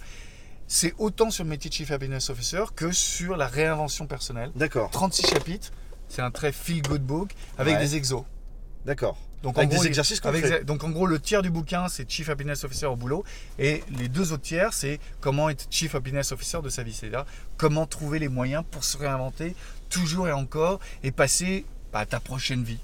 c'est 0.66 0.94
autant 0.98 1.30
sur 1.30 1.44
le 1.44 1.50
métier 1.50 1.68
de 1.68 1.74
Chief 1.74 1.90
Happiness 1.90 2.30
Officer 2.30 2.62
que 2.74 2.92
sur 2.92 3.36
la 3.36 3.46
réinvention 3.48 4.06
personnelle. 4.06 4.52
D'accord, 4.54 4.90
36 4.90 5.26
chapitres. 5.26 5.70
C'est 6.10 6.20
un 6.22 6.30
très 6.30 6.52
feel 6.52 6.82
good 6.82 7.02
book 7.02 7.30
avec 7.56 7.76
Ouais. 7.76 7.80
des 7.80 7.96
exos. 7.96 8.24
d'accord. 8.84 9.16
Donc 9.42 9.56
Avec 9.56 9.70
en 9.70 9.74
gros, 9.74 9.82
des 9.82 9.88
exercices 9.88 10.20
avec-. 10.22 10.66
Donc 10.66 10.84
en 10.84 10.90
gros, 10.90 11.06
le 11.06 11.18
tiers 11.18 11.40
du 11.40 11.48
bouquin, 11.48 11.88
c'est 11.88 12.10
Chief 12.10 12.28
Happiness 12.28 12.62
Officer 12.64 12.84
au 12.84 12.96
boulot. 12.96 13.24
Et 13.58 13.82
les 13.98 14.08
deux 14.08 14.32
autres 14.34 14.42
tiers, 14.42 14.74
c'est 14.74 15.00
comment 15.22 15.48
être 15.48 15.66
Chief 15.70 15.94
Happiness 15.94 16.32
Officer 16.32 16.58
de 16.62 16.68
sa 16.68 16.82
vie. 16.82 16.92
C'est-à-dire 16.92 17.24
comment 17.56 17.86
trouver 17.86 18.18
les 18.18 18.28
moyens 18.28 18.64
pour 18.70 18.84
se 18.84 18.98
réinventer 18.98 19.54
toujours 19.88 20.28
et 20.28 20.32
encore 20.32 20.78
et 21.02 21.10
passer 21.10 21.64
bah, 21.90 22.00
à 22.00 22.06
ta 22.06 22.20
prochaine 22.20 22.62
vie. 22.64 22.76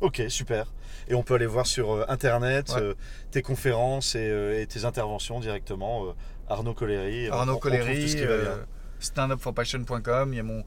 Ok, 0.00 0.20
super. 0.28 0.66
Et 1.06 1.14
on 1.14 1.22
peut 1.22 1.34
aller 1.34 1.46
voir 1.46 1.66
sur 1.66 1.92
euh, 1.92 2.04
internet 2.08 2.70
Ouais. 2.74 2.80
euh, 2.82 2.94
tes 3.30 3.42
conférences 3.42 4.16
et, 4.16 4.28
euh, 4.28 4.60
et 4.60 4.66
tes 4.66 4.84
interventions 4.84 5.38
directement. 5.38 6.06
euh, 6.06 6.12
Arnaud 6.48 6.74
Collery. 6.74 7.28
Arnaud 7.28 7.58
Collery, 7.58 8.16
standupforpassion.com. 8.98 10.32
Il 10.32 10.36
y 10.36 10.40
a 10.40 10.42
mon 10.42 10.64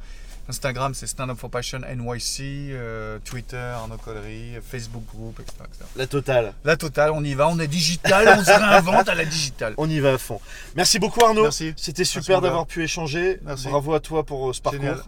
Instagram, 0.50 0.94
c'est 0.94 1.08
standupforpassion 1.08 1.80
NYC. 1.80 2.42
euh, 2.72 3.18
Twitter, 3.24 3.58
Arnaud 3.58 3.98
Collery. 3.98 4.56
Facebook 4.70 5.04
group, 5.14 5.40
etc., 5.40 5.56
etc. 5.64 5.86
La 5.96 6.08
totale. 6.08 6.54
La 6.66 6.76
totale, 6.78 7.12
on 7.12 7.24
y 7.24 7.34
va. 7.34 7.48
On 7.48 7.60
est 7.60 7.68
digital, 7.68 8.36
on 8.40 8.44
se 8.44 8.52
réinvente 8.52 9.08
à 9.08 9.16
la 9.16 9.26
digital. 9.26 9.74
On 9.78 9.90
y 9.90 10.00
va 10.00 10.14
à 10.14 10.18
fond. 10.18 10.42
Merci 10.76 11.00
beaucoup 11.00 11.24
Arnaud. 11.24 11.44
Merci. 11.44 11.74
C'était 11.78 12.04
super 12.06 12.42
d'avoir 12.42 12.66
pu 12.66 12.84
échanger. 12.84 13.40
Merci. 13.44 13.68
Bravo 13.68 13.94
à 13.94 14.00
toi 14.00 14.24
pour 14.26 14.50
euh, 14.50 14.54
ce 14.54 14.62
parcours. 14.62 14.82
Génial. 14.82 15.04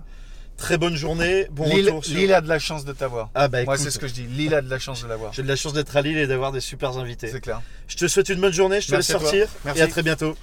Très 0.57 0.77
bonne 0.77 0.95
journée. 0.95 1.47
Bon 1.51 1.65
Lille, 1.65 1.87
retour 1.87 2.05
sur... 2.05 2.15
Lille 2.15 2.33
a 2.33 2.39
de 2.39 2.47
la 2.47 2.59
chance 2.59 2.85
de 2.85 2.93
t'avoir. 2.93 3.29
Ah 3.35 3.49
bah 3.49 3.65
Moi, 3.65 3.77
c'est 3.77 3.91
ce 3.91 3.99
que 3.99 4.07
je 4.07 4.13
dis. 4.13 4.23
Lille 4.23 4.53
a 4.55 4.61
de 4.61 4.69
la 4.69 4.79
chance 4.79 5.03
de 5.03 5.07
l'avoir. 5.07 5.33
j'ai 5.33 5.43
de 5.43 5.49
la 5.49 5.57
chance 5.57 5.73
d'être 5.73 5.97
à 5.97 6.01
Lille 6.01 6.17
et 6.17 6.27
d'avoir 6.27 6.53
des 6.53 6.61
super 6.61 6.97
invités. 6.97 7.27
C'est 7.27 7.41
clair. 7.41 7.61
Je 7.89 7.97
te 7.97 8.07
souhaite 8.07 8.29
une 8.29 8.39
bonne 8.39 8.53
journée, 8.53 8.79
je 8.79 8.87
te 8.87 8.91
Merci 8.93 9.11
laisse 9.11 9.21
sortir 9.21 9.47
Merci. 9.65 9.79
et 9.81 9.83
à 9.83 9.87
très 9.87 10.01
bientôt. 10.01 10.37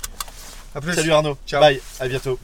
À 0.74 0.82
plus. 0.82 0.92
Salut 0.94 1.12
Arnaud. 1.12 1.38
Ciao. 1.46 1.60
Bye, 1.62 1.80
à 1.98 2.08
bientôt. 2.08 2.38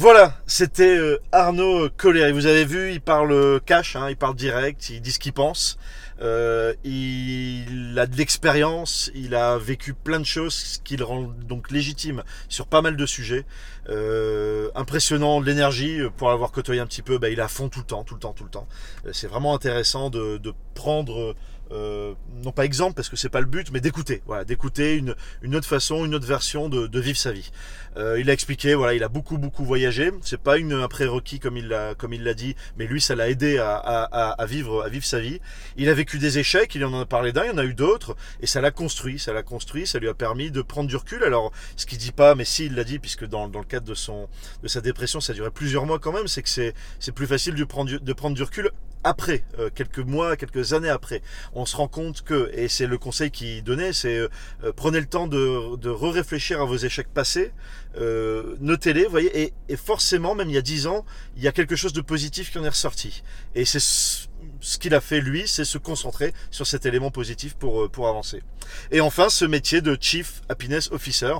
Voilà, 0.00 0.38
c'était 0.46 0.96
euh, 0.96 1.20
Arnaud 1.32 1.88
Collery. 1.96 2.30
Vous 2.30 2.46
avez 2.46 2.64
vu, 2.64 2.92
il 2.92 3.00
parle 3.00 3.32
euh, 3.32 3.58
cash, 3.58 3.96
hein, 3.96 4.08
il 4.08 4.16
parle 4.16 4.36
direct, 4.36 4.90
il 4.90 5.00
dit 5.00 5.10
ce 5.10 5.18
qu'il 5.18 5.32
pense. 5.32 5.76
Euh, 6.22 6.72
il 6.84 7.96
a 7.98 8.06
de 8.06 8.16
l'expérience, 8.16 9.10
il 9.16 9.34
a 9.34 9.58
vécu 9.58 9.94
plein 9.94 10.20
de 10.20 10.24
choses, 10.24 10.54
ce 10.54 10.78
qui 10.78 10.96
le 10.96 11.04
rend 11.04 11.22
donc 11.48 11.72
légitime 11.72 12.22
sur 12.48 12.68
pas 12.68 12.80
mal 12.80 12.96
de 12.96 13.06
sujets. 13.06 13.44
Euh, 13.88 14.70
impressionnant 14.76 15.40
l'énergie 15.40 15.98
pour 16.16 16.28
l'avoir 16.28 16.52
côtoyé 16.52 16.80
un 16.80 16.86
petit 16.86 17.02
peu. 17.02 17.18
Bah, 17.18 17.30
il 17.30 17.40
à 17.40 17.48
fond 17.48 17.68
tout 17.68 17.80
le 17.80 17.86
temps, 17.86 18.04
tout 18.04 18.14
le 18.14 18.20
temps, 18.20 18.32
tout 18.32 18.44
le 18.44 18.50
temps. 18.50 18.68
C'est 19.10 19.26
vraiment 19.26 19.52
intéressant 19.52 20.10
de 20.10 20.54
prendre, 20.74 21.34
euh, 21.72 22.14
non 22.44 22.52
pas 22.52 22.64
exemple 22.64 22.94
parce 22.94 23.08
que 23.08 23.16
c'est 23.16 23.28
pas 23.28 23.40
le 23.40 23.46
but, 23.46 23.70
mais 23.72 23.80
d'écouter. 23.80 24.22
Voilà, 24.26 24.44
d'écouter 24.44 24.96
une, 24.96 25.14
une 25.42 25.54
autre 25.56 25.66
façon, 25.66 26.04
une 26.04 26.14
autre 26.14 26.26
version 26.26 26.68
de, 26.68 26.86
de 26.86 27.00
vivre 27.00 27.18
sa 27.18 27.32
vie. 27.32 27.50
Euh, 27.96 28.18
il 28.20 28.30
a 28.30 28.32
expliqué, 28.32 28.74
voilà, 28.74 28.94
il 28.94 29.02
a 29.02 29.08
beaucoup 29.08 29.38
beaucoup 29.38 29.64
voyagé. 29.64 30.10
C'est 30.22 30.40
pas 30.40 30.58
une, 30.58 30.72
un 30.72 30.88
prérequis 30.88 31.40
comme 31.40 31.56
il 31.56 31.68
l'a 31.68 31.94
comme 31.94 32.12
il 32.12 32.22
l'a 32.24 32.34
dit, 32.34 32.54
mais 32.78 32.86
lui 32.86 33.00
ça 33.00 33.14
l'a 33.14 33.28
aidé 33.28 33.58
à, 33.58 33.74
à, 33.76 34.30
à- 34.42 34.46
vivre 34.46 34.82
à 34.84 34.88
vivre 34.88 35.04
sa 35.04 35.20
vie. 35.20 35.40
Il 35.76 35.88
a 35.88 35.94
vécu 35.94 36.18
des 36.18 36.38
échecs, 36.38 36.74
il 36.74 36.84
en 36.84 36.98
a 37.00 37.06
parlé 37.06 37.32
d'un, 37.32 37.44
il 37.44 37.48
y 37.48 37.50
en 37.50 37.58
a 37.58 37.64
eu 37.64 37.74
d'autres, 37.74 38.16
et 38.40 38.46
ça 38.46 38.60
l'a 38.60 38.70
construit, 38.70 39.18
ça 39.18 39.32
l'a 39.32 39.42
construit, 39.42 39.86
ça 39.86 39.98
lui 39.98 40.08
a 40.08 40.14
permis 40.14 40.50
de 40.50 40.62
prendre 40.62 40.88
du 40.88 40.96
recul. 40.96 41.24
Alors 41.24 41.52
ce 41.76 41.86
qu'il 41.86 41.98
dit 41.98 42.12
pas, 42.12 42.34
mais 42.34 42.44
si 42.44 42.66
il 42.66 42.74
l'a 42.74 42.84
dit, 42.84 42.98
puisque 42.98 43.26
dans, 43.26 43.48
dans 43.48 43.58
le 43.60 43.64
cadre 43.66 43.86
de 43.86 43.94
son 43.94 44.28
de 44.62 44.68
sa 44.68 44.80
dépression, 44.80 45.20
ça 45.20 45.32
duré 45.32 45.50
plusieurs 45.50 45.84
mois 45.86 45.98
quand 45.98 46.12
même, 46.12 46.28
c'est 46.28 46.42
que 46.42 46.48
c'est 46.48 46.74
c'est 46.98 47.12
plus 47.12 47.26
facile 47.26 47.54
de 47.54 47.64
prendre 47.64 47.90
du, 47.90 47.98
de 48.00 48.12
prendre 48.12 48.36
du 48.36 48.42
recul 48.42 48.70
après, 49.04 49.44
euh, 49.58 49.70
quelques 49.74 49.98
mois, 49.98 50.36
quelques 50.36 50.72
années 50.72 50.88
après. 50.88 51.22
On 51.54 51.66
se 51.66 51.76
rend 51.76 51.88
compte 51.88 52.22
que, 52.22 52.50
et 52.52 52.68
c'est 52.68 52.86
le 52.86 52.98
conseil 52.98 53.30
qu'il 53.30 53.62
donnait, 53.62 53.92
c'est 53.92 54.16
euh, 54.16 54.28
euh, 54.64 54.72
prenez 54.74 55.00
le 55.00 55.06
temps 55.06 55.26
de, 55.26 55.76
de 55.76 55.90
réfléchir 55.90 56.60
à 56.60 56.64
vos 56.64 56.76
échecs 56.76 57.08
passés, 57.08 57.52
euh, 57.96 58.56
notez-les, 58.60 59.06
voyez, 59.06 59.42
et, 59.42 59.52
et 59.68 59.76
forcément, 59.76 60.34
même 60.34 60.48
il 60.48 60.54
y 60.54 60.58
a 60.58 60.62
dix 60.62 60.86
ans, 60.86 61.04
il 61.36 61.42
y 61.42 61.48
a 61.48 61.52
quelque 61.52 61.76
chose 61.76 61.92
de 61.92 62.00
positif 62.00 62.50
qui 62.50 62.58
en 62.58 62.64
est 62.64 62.68
ressorti. 62.68 63.22
Et 63.54 63.64
c'est 63.64 63.80
ce, 63.80 64.28
ce 64.60 64.78
qu'il 64.78 64.94
a 64.94 65.00
fait 65.00 65.20
lui, 65.20 65.46
c'est 65.46 65.64
se 65.64 65.78
concentrer 65.78 66.34
sur 66.50 66.66
cet 66.66 66.86
élément 66.86 67.10
positif 67.10 67.54
pour, 67.54 67.84
euh, 67.84 67.88
pour 67.88 68.08
avancer. 68.08 68.42
Et 68.90 69.00
enfin, 69.00 69.28
ce 69.28 69.44
métier 69.44 69.80
de 69.80 69.96
Chief 70.00 70.42
Happiness 70.48 70.90
Officer, 70.92 71.34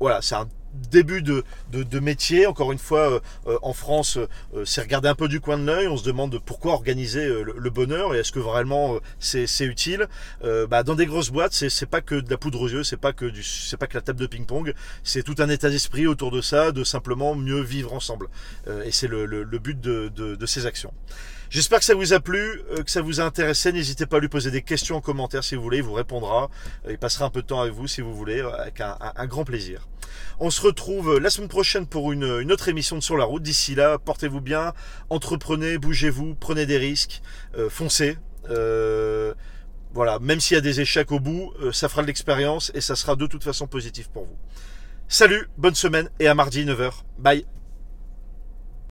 voilà, 0.00 0.22
c'est 0.22 0.34
un 0.34 0.48
début 0.90 1.22
de, 1.22 1.44
de, 1.72 2.00
métier. 2.00 2.46
Encore 2.46 2.72
une 2.72 2.78
fois, 2.78 3.10
euh, 3.10 3.20
euh, 3.46 3.58
en 3.62 3.72
France, 3.72 4.18
euh, 4.18 4.64
c'est 4.64 4.80
regardé 4.80 5.08
un 5.08 5.14
peu 5.14 5.28
du 5.28 5.40
coin 5.40 5.58
de 5.58 5.64
l'œil. 5.64 5.88
On 5.88 5.96
se 5.96 6.04
demande 6.04 6.38
pourquoi 6.44 6.72
organiser 6.72 7.24
euh, 7.24 7.44
le, 7.56 7.70
bonheur 7.70 8.14
et 8.14 8.18
est-ce 8.18 8.30
que 8.30 8.38
vraiment 8.38 8.98
c'est 9.18 9.46
utile. 9.60 10.06
Bah, 10.42 10.82
dans 10.84 10.94
des 10.94 11.06
grosses 11.06 11.30
boîtes, 11.30 11.52
c'est 11.52 11.86
pas 11.86 12.00
que 12.00 12.14
de 12.14 12.30
la 12.30 12.36
poudre 12.36 12.60
aux 12.60 12.68
yeux, 12.68 12.84
c'est 12.84 12.96
pas 12.96 13.12
que 13.12 13.26
pas 13.76 13.86
que 13.86 13.94
la 13.94 14.00
table 14.00 14.20
de 14.20 14.26
ping-pong. 14.26 14.74
C'est 15.02 15.22
tout 15.22 15.34
un 15.38 15.48
état 15.48 15.70
d'esprit 15.70 16.06
autour 16.06 16.30
de 16.30 16.40
ça, 16.40 16.70
de 16.70 16.84
simplement 16.84 17.34
mieux 17.34 17.60
vivre 17.60 17.92
ensemble. 17.92 18.28
Et 18.84 18.92
c'est 18.92 19.08
le, 19.08 19.26
le, 19.26 19.42
le 19.42 19.58
but 19.58 19.80
de, 19.80 20.08
de 20.08 20.46
ces 20.46 20.66
actions. 20.66 20.92
J'espère 21.50 21.78
que 21.78 21.84
ça 21.84 21.94
vous 21.94 22.12
a 22.12 22.20
plu, 22.20 22.62
euh, 22.70 22.82
que 22.82 22.90
ça 22.90 23.02
vous 23.02 23.20
a 23.20 23.24
intéressé. 23.24 23.72
N'hésitez 23.72 24.06
pas 24.06 24.16
à 24.16 24.20
lui 24.20 24.28
poser 24.28 24.50
des 24.50 24.62
questions 24.62 24.96
en 24.96 25.00
commentaire 25.00 25.44
si 25.44 25.54
vous 25.54 25.62
voulez. 25.62 25.78
Il 25.78 25.82
vous 25.82 25.92
répondra. 25.92 26.50
Euh, 26.86 26.92
Il 26.92 26.98
passera 26.98 27.26
un 27.26 27.30
peu 27.30 27.42
de 27.42 27.46
temps 27.46 27.60
avec 27.60 27.72
vous 27.72 27.86
si 27.86 28.00
vous 28.00 28.14
voulez, 28.14 28.40
euh, 28.40 28.50
avec 28.60 28.80
un, 28.80 29.26
grand 29.26 29.44
plaisir. 29.44 29.88
On 30.40 30.50
se 30.50 30.60
retrouve 30.60 31.18
la 31.18 31.30
semaine 31.30 31.48
prochaine 31.48 31.86
pour 31.86 32.12
une, 32.12 32.24
autre 32.52 32.68
émission 32.68 32.96
de 32.96 33.02
Sur 33.02 33.16
la 33.16 33.24
route. 33.24 33.42
D'ici 33.42 33.74
là, 33.74 33.98
portez-vous 33.98 34.40
bien, 34.40 34.72
entreprenez, 35.10 35.78
bougez-vous, 35.78 36.34
prenez 36.34 36.66
des 36.66 36.78
risques, 36.78 37.22
foncez. 37.68 38.18
Voilà, 38.48 40.18
même 40.18 40.40
s'il 40.40 40.56
y 40.56 40.58
a 40.58 40.60
des 40.60 40.80
échecs 40.80 41.12
au 41.12 41.20
bout, 41.20 41.52
ça 41.72 41.88
fera 41.88 42.02
de 42.02 42.06
l'expérience 42.06 42.72
et 42.74 42.80
ça 42.80 42.96
sera 42.96 43.16
de 43.16 43.26
toute 43.26 43.44
façon 43.44 43.66
positif 43.66 44.08
pour 44.08 44.24
vous. 44.24 44.36
Salut, 45.08 45.48
bonne 45.56 45.74
semaine 45.74 46.08
et 46.18 46.28
à 46.28 46.34
mardi 46.34 46.64
9h. 46.64 46.92
Bye 47.18 47.46